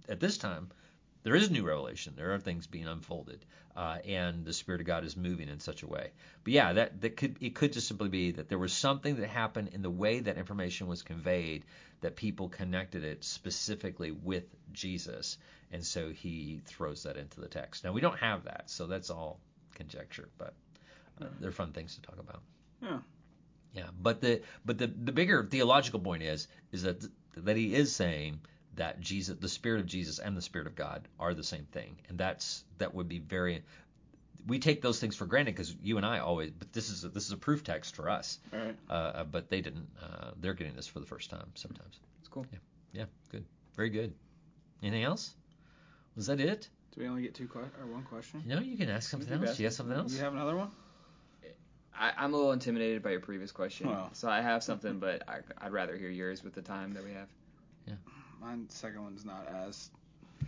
[0.07, 0.69] at this time,
[1.23, 2.13] there is new revelation.
[2.15, 3.45] There are things being unfolded,
[3.75, 6.11] uh, and the Spirit of God is moving in such a way.
[6.43, 9.27] But yeah, that that could it could just simply be that there was something that
[9.27, 11.65] happened in the way that information was conveyed
[12.01, 15.37] that people connected it specifically with Jesus,
[15.71, 17.83] and so he throws that into the text.
[17.83, 19.39] Now we don't have that, so that's all
[19.75, 20.53] conjecture, but
[21.21, 22.41] uh, they're fun things to talk about.
[22.81, 22.99] Yeah.
[23.73, 27.05] Yeah, but the but the the bigger theological point is is that
[27.35, 28.39] that he is saying
[28.77, 31.97] that Jesus, the Spirit of Jesus and the Spirit of God are the same thing,
[32.09, 33.63] and that's that would be very.
[34.47, 37.09] We take those things for granted because you and I always, but this is a,
[37.09, 38.39] this is a proof text for us.
[38.53, 38.75] All right.
[38.89, 39.87] Uh, but they didn't.
[40.01, 41.99] Uh, they're getting this for the first time sometimes.
[42.19, 42.45] It's cool.
[42.53, 42.59] Yeah,
[42.93, 43.43] yeah, good,
[43.75, 44.13] very good.
[44.81, 45.33] Anything else?
[46.15, 46.69] Was that it?
[46.95, 48.43] Do we only get two que- or one question?
[48.45, 49.49] No, you can ask something else.
[49.49, 50.13] ask You have something else?
[50.13, 50.69] You have another one?
[51.99, 54.11] I, I'm a little intimidated by your previous question, Well.
[54.13, 57.11] so I have something, but I, I'd rather hear yours with the time that we
[57.13, 57.27] have.
[58.41, 59.89] Mine second one's not as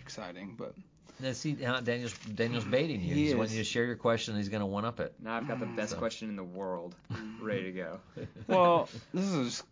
[0.01, 0.73] exciting, but
[1.19, 3.13] Now, see, Daniel's Daniel's baiting you.
[3.13, 3.35] He He's is.
[3.35, 4.35] wanting you to share your question.
[4.35, 5.13] He's going to one up it.
[5.21, 7.43] Now I've got the best So- question in the world mm-hmm.
[7.43, 7.99] ready to go.
[8.47, 9.63] well, this is just,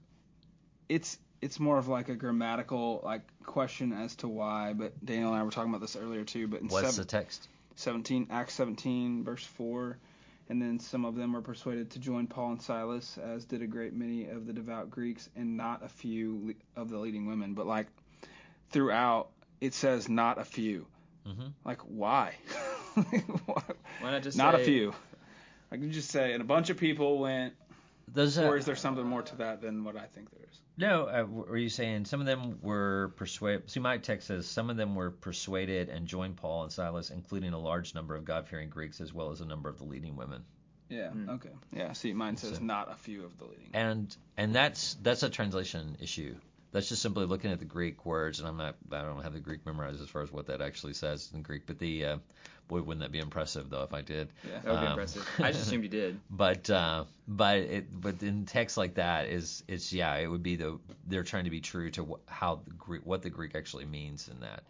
[0.89, 4.73] it's it's more of like a grammatical like question as to why.
[4.73, 6.47] But Daniel and I were talking about this earlier too.
[6.47, 7.47] But in What's seven, the text?
[7.75, 9.97] 17 Acts 17 verse 4
[10.49, 13.67] and then some of them were persuaded to join Paul and Silas as did a
[13.67, 17.67] great many of the devout Greeks and not a few of the leading women but
[17.67, 17.85] like
[18.69, 19.29] throughout
[19.61, 20.85] it says not a few
[21.27, 21.53] Mhm.
[21.65, 22.33] like why
[22.95, 23.63] Why-
[24.01, 24.93] Why not just not a few
[25.71, 27.53] I can just say and a bunch of people went
[28.13, 30.59] Those, uh, or is there something more to that than what I think there is
[30.77, 33.69] No, uh, were you saying some of them were persuaded?
[33.69, 37.51] See, my text says some of them were persuaded and joined Paul and Silas, including
[37.53, 40.43] a large number of God-fearing Greeks as well as a number of the leading women.
[40.89, 41.29] yeah Hmm.
[41.31, 44.93] okay yeah see mine says So- not a few of the leading And and that's
[45.03, 46.35] that's a translation issue.
[46.77, 49.39] That's just simply looking at the Greek words, and I'm not I don't have the
[49.39, 51.65] Greek memorized as far as what that actually says in Greek.
[51.65, 52.17] But the uh,
[52.67, 54.27] boy, wouldn't that be impressive though if I did?
[54.47, 55.27] yeah That would be Um, impressive.
[55.39, 56.19] I just assumed you did.
[56.29, 60.55] But uh, but it but in text like that is it's yeah it would be
[60.55, 63.85] the they're trying to be true to wh- how the Greek what the Greek actually
[63.85, 64.61] means in that.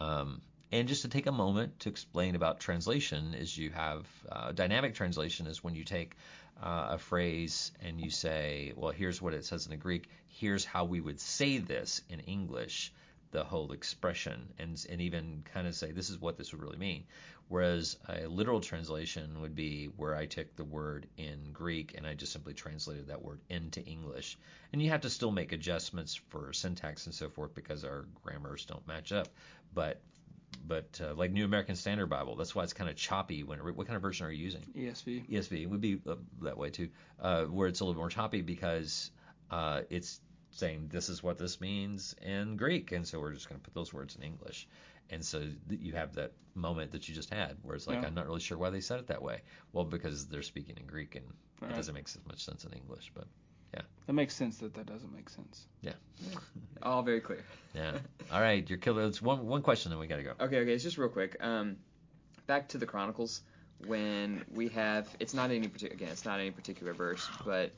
[0.00, 0.40] Um,
[0.70, 4.94] and just to take a moment to explain about translation is you have uh, dynamic
[4.94, 6.14] translation is when you take
[6.62, 10.64] uh, a phrase and you say, well, here's what it says in the Greek, here's
[10.64, 12.92] how we would say this in English,
[13.30, 16.78] the whole expression, and, and even kind of say, this is what this would really
[16.78, 17.04] mean.
[17.48, 22.12] Whereas a literal translation would be where I took the word in Greek and I
[22.14, 24.36] just simply translated that word into English.
[24.72, 28.66] And you have to still make adjustments for syntax and so forth because our grammars
[28.66, 29.28] don't match up.
[29.72, 30.02] But
[30.66, 33.42] but uh, like New American Standard Bible, that's why it's kind of choppy.
[33.42, 34.62] When what kind of version are you using?
[34.76, 35.28] ESV.
[35.30, 36.88] ESV would be uh, that way too,
[37.20, 39.10] uh, where it's a little more choppy because
[39.50, 40.20] uh, it's
[40.50, 43.74] saying this is what this means in Greek, and so we're just going to put
[43.74, 44.68] those words in English.
[45.10, 48.08] And so th- you have that moment that you just had, where it's like Yeah.
[48.08, 49.40] I'm not really sure why they said it that way.
[49.72, 51.24] Well, because they're speaking in Greek, and
[51.62, 53.10] it doesn't make as much sense in English.
[53.14, 53.26] But
[54.06, 55.66] That makes sense that that doesn't make sense.
[55.82, 55.92] Yeah.
[56.82, 57.44] All very clear.
[57.74, 57.98] yeah,
[58.32, 59.02] all right, you're killer.
[59.04, 60.32] It's one one question, then we got to go.
[60.40, 61.36] Okay, okay, it's just real quick.
[61.40, 61.76] Um,
[62.46, 63.42] back to the Chronicles
[63.86, 67.70] when we have it's not any particular again it's not any particular verse, but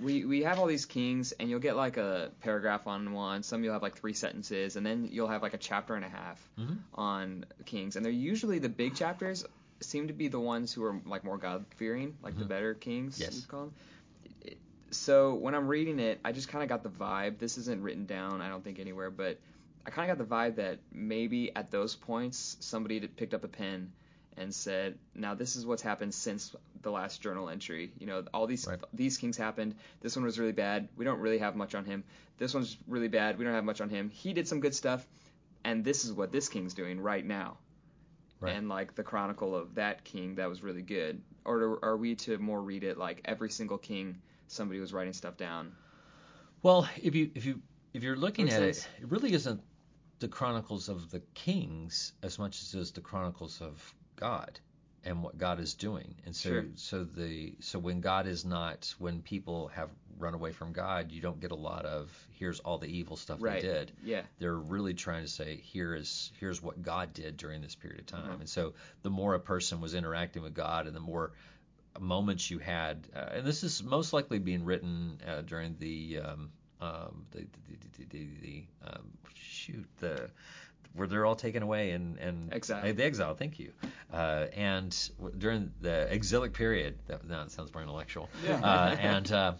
[0.00, 3.42] we we have all these kings and you'll get like a paragraph on one.
[3.42, 6.08] Some you'll have like three sentences, and then you'll have like a chapter and a
[6.08, 6.78] half Mhm.
[6.94, 9.44] on kings, and they're usually the big chapters
[9.80, 12.48] seem to be the ones who are like more God fearing, like the Mhm.
[12.48, 13.18] better kings.
[13.20, 13.34] Yes.
[13.36, 13.74] you'd call them.
[14.92, 17.38] So when I'm reading it, I just kind of got the vibe.
[17.38, 19.38] This isn't written down, I don't think anywhere, but
[19.86, 23.42] I kind of got the vibe that maybe at those points somebody had picked up
[23.42, 23.92] a pen
[24.36, 27.92] and said, "Now this is what's happened since the last journal entry.
[27.98, 28.80] You know, all these Right.
[28.92, 29.74] these kings happened.
[30.00, 30.88] This one was really bad.
[30.96, 32.04] We don't really have much on him.
[32.38, 33.38] This one's really bad.
[33.38, 34.08] We don't have much on him.
[34.10, 35.06] He did some good stuff,
[35.64, 37.58] and this is what this king's doing right now."
[38.40, 38.56] Right.
[38.56, 42.38] And like the chronicle of that king that was really good, or are we to
[42.38, 44.20] more read it like every single king
[44.52, 45.72] somebody was writing stuff down?
[46.62, 47.60] Well, if you if you
[47.92, 48.78] if you're looking at sense.
[48.98, 49.60] it, it really isn't
[50.20, 54.60] the chronicles of the kings as much as it is the chronicles of God
[55.04, 56.14] and what God is doing.
[56.24, 56.64] And so Sure.
[56.76, 61.20] so the so when God is not when people have run away from God, you
[61.20, 63.60] don't get a lot of here's all the evil stuff Right.
[63.60, 63.92] they did.
[64.04, 64.22] Yeah.
[64.38, 68.06] They're really trying to say here is here's what God did during this period of
[68.06, 68.36] time.
[68.36, 68.40] Mhm.
[68.40, 71.32] And so the more a person was interacting with God and the more
[72.00, 76.50] moments you had, uh, and this is most likely being written uh, during the um,
[76.80, 80.30] um, the the, the, the, the um, shoot the
[80.94, 82.92] where they're all taken away and and Exile.
[82.92, 83.34] the exile.
[83.34, 83.72] Thank you.
[84.12, 88.28] Uh, and during the exilic period, that, now it sounds more intellectual.
[88.46, 88.60] Yeah.
[88.60, 89.52] Uh, and uh,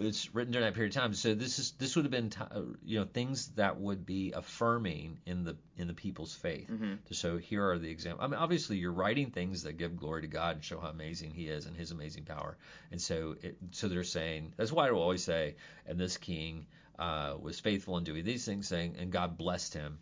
[0.00, 1.14] it's written during that period of time.
[1.14, 4.32] So this is this would have been t- uh, you know things that would be
[4.32, 6.68] affirming in the in the people's faith.
[6.70, 6.98] Mhm.
[7.12, 8.24] So here are the examples.
[8.24, 11.30] I mean, obviously you're writing things that give glory to God and show how amazing
[11.30, 12.56] He is and His amazing power.
[12.90, 15.54] And so it, so they're saying that's why I will always say,
[15.86, 16.66] and this king
[16.98, 19.98] uh, was faithful in doing these things, saying, and God blessed him,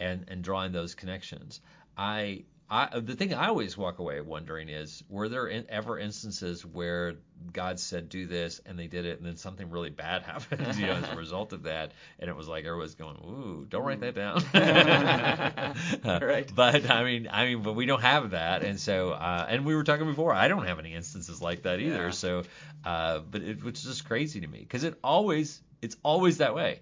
[0.00, 1.60] and and drawing those connections.
[1.96, 2.44] I.
[2.70, 7.14] I, the thing I always walk away wondering is, were there in, ever instances where
[7.50, 10.86] God said do this and they did it, and then something really bad happened, you
[10.86, 14.00] know, as a result of that, and it was like everyone's going, "Ooh, don't write
[14.00, 14.42] that down."
[16.28, 16.52] Right.
[16.54, 19.74] But I mean, I mean, but we don't have that, and so, uh, and we
[19.74, 22.04] were talking before, I don't have any instances like that either.
[22.04, 22.10] Yeah.
[22.10, 22.42] So,
[22.84, 26.80] uh, but it, was just crazy to me because it always, it's always that way.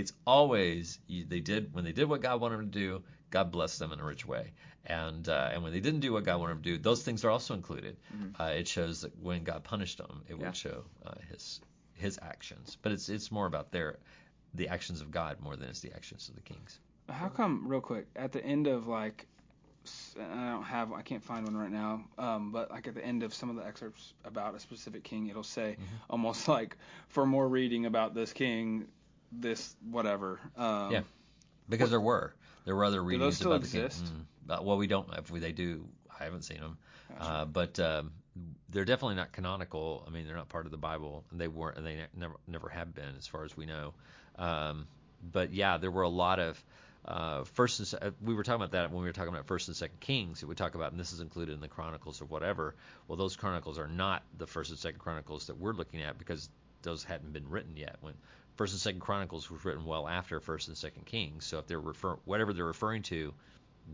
[0.00, 3.78] It's always they did when they did what God wanted them to do, God blessed
[3.80, 4.52] them in a rich way.
[4.86, 7.24] And uh, and when they didn't do what God wanted them to do, those things
[7.24, 7.96] are also included.
[8.40, 10.46] Uh, it shows that when God punished them, it Yeah.
[10.46, 11.60] would show uh, his
[11.94, 12.76] his actions.
[12.82, 13.98] But it's it's more about their
[14.54, 16.78] the actions of God more than it's the actions of the kings.
[17.08, 19.26] How come, real quick, at the end of like,
[20.20, 23.22] I don't have, I can't find one right now, um, but like at the end
[23.22, 25.96] of some of the excerpts about a specific king, it'll say Mm-hmm.
[26.10, 26.76] almost like,
[27.08, 28.86] for more reading about this king,
[29.32, 30.40] this whatever.
[30.56, 31.02] Um, Yeah.
[31.68, 33.84] Because there were there were other readings those still about the king.
[33.84, 34.04] exist?
[34.48, 34.64] Mm.
[34.64, 35.08] Well, we don't.
[35.18, 35.86] If we, they do,
[36.18, 36.78] I haven't seen them.
[37.18, 38.12] Uh, but um,
[38.70, 40.04] they're definitely not canonical.
[40.06, 42.34] I mean, they're not part of the Bible, and they weren't, and they ne- never
[42.46, 43.94] never have been, as far as we know.
[44.36, 44.86] Um,
[45.22, 46.62] but yeah, there were a lot of
[47.04, 49.68] uh, first and uh, we were talking about that when we were talking about first
[49.68, 50.40] and second Kings.
[50.40, 52.74] That we talk about, and this is included in the Chronicles or whatever.
[53.06, 56.48] Well, those Chronicles are not the first and second Chronicles that we're looking at because
[56.82, 57.96] those hadn't been written yet.
[58.00, 58.14] When
[58.58, 61.80] First and Second Chronicles was written well after First and Second Kings, so if they're
[61.80, 63.32] refer whatever they're referring to,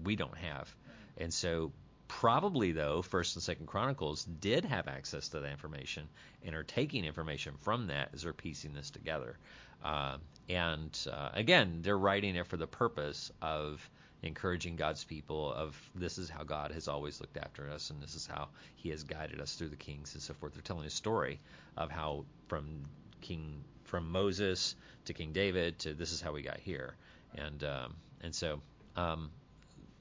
[0.02, 0.74] we don't have,
[1.18, 1.70] and so
[2.08, 6.08] probably though First and Second Chronicles did have access to that information
[6.42, 9.36] and are taking information from that as they're piecing this together,
[9.84, 13.86] Um and uh, again they're writing it for the purpose of
[14.22, 18.14] encouraging God's people of this is how God has always looked after us and this
[18.14, 20.54] is how he has guided us through the kings and so forth.
[20.54, 21.38] They're telling a story
[21.76, 22.86] of how from
[23.20, 23.62] King
[23.94, 24.74] from Moses
[25.04, 26.96] to King David to this is how we got here.
[27.36, 28.60] And um, and so
[28.96, 29.30] um,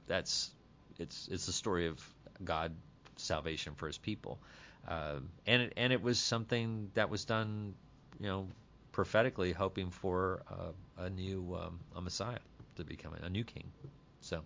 [0.07, 0.49] that's
[0.97, 2.01] it's it's the story of
[2.43, 2.71] God
[3.17, 4.39] salvation for his people.
[4.87, 7.75] uh, and it, and it was something that was done,
[8.19, 8.47] you know,
[8.91, 10.41] prophetically, hoping for
[10.97, 12.39] a, a new um, a Messiah
[12.77, 13.71] to be coming, a new king.
[14.21, 14.41] So.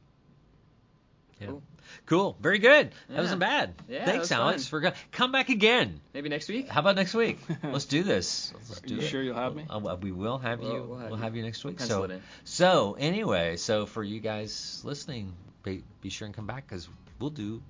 [1.40, 1.48] Yeah.
[1.48, 1.64] Cool.
[2.06, 2.38] Cool.
[2.42, 2.92] Very good.
[2.92, 3.22] That Yeah.
[3.22, 3.74] wasn't bad.
[3.88, 4.70] Yeah, Thanks, Alex, fun.
[4.70, 6.02] for go- come back again.
[6.14, 6.68] Maybe next week.
[6.68, 7.40] How about next week?
[7.64, 8.54] Let's do this.
[8.70, 9.08] Let's Are you it.
[9.08, 9.66] sure you'll have me?
[9.70, 10.84] Uh, well, we will have We'll- you.
[10.84, 11.24] we'll have we'll you.
[11.24, 11.78] have you next week.
[11.78, 15.32] Pencil so, so anyway, so for you guys listening,
[15.64, 17.62] be, be sure and come back because we'll do.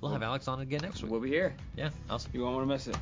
[0.00, 1.10] We'll have Alex on again next week.
[1.12, 1.54] We'll be here.
[1.76, 2.32] Yeah, awesome.
[2.34, 2.96] You won't want to miss it.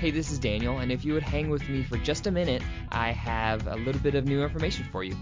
[0.00, 2.62] Hey, this is Daniel, and if you would hang with me for just a minute,
[2.90, 5.14] I have a little bit of new information for you.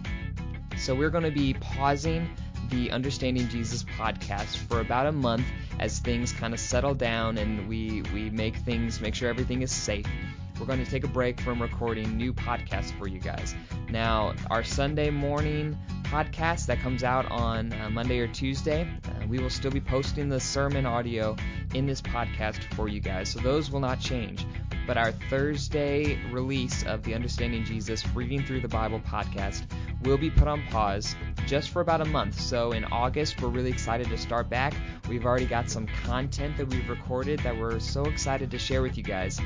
[0.77, 2.31] So, we're going to be pausing
[2.71, 5.45] the Understanding Jesus podcast for about a month
[5.81, 9.73] as things kind of settle down and we, we make things, make sure everything is
[9.73, 10.07] safe.
[10.61, 13.57] We're going to take a break from recording new podcasts for you guys.
[13.91, 19.41] Now, our Sunday morning podcast that comes out on uh, Monday or Tuesday, uh, we
[19.41, 21.37] will still be posting the sermon audio
[21.75, 23.29] in this podcast for you guys.
[23.29, 24.47] So those will not change.
[24.89, 29.67] But our Thursday release of the Understanding Jesus Reading Through the Bible podcast
[30.03, 31.15] will be put on pause
[31.47, 32.41] just for about a month.
[32.41, 34.73] So in August, we're really excited to start back.
[35.07, 38.97] We've already got some content that we've recorded that we're so excited to share with
[38.97, 39.39] you guys.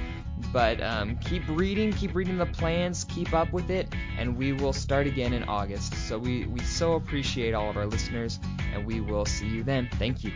[0.52, 4.72] But um, keep reading, keep reading the plans, keep up with it, and we will
[4.72, 5.92] start again in August.
[6.06, 8.38] So we, we so appreciate all of our listeners,
[8.72, 9.88] and we will see you then.
[9.98, 10.30] Thank you.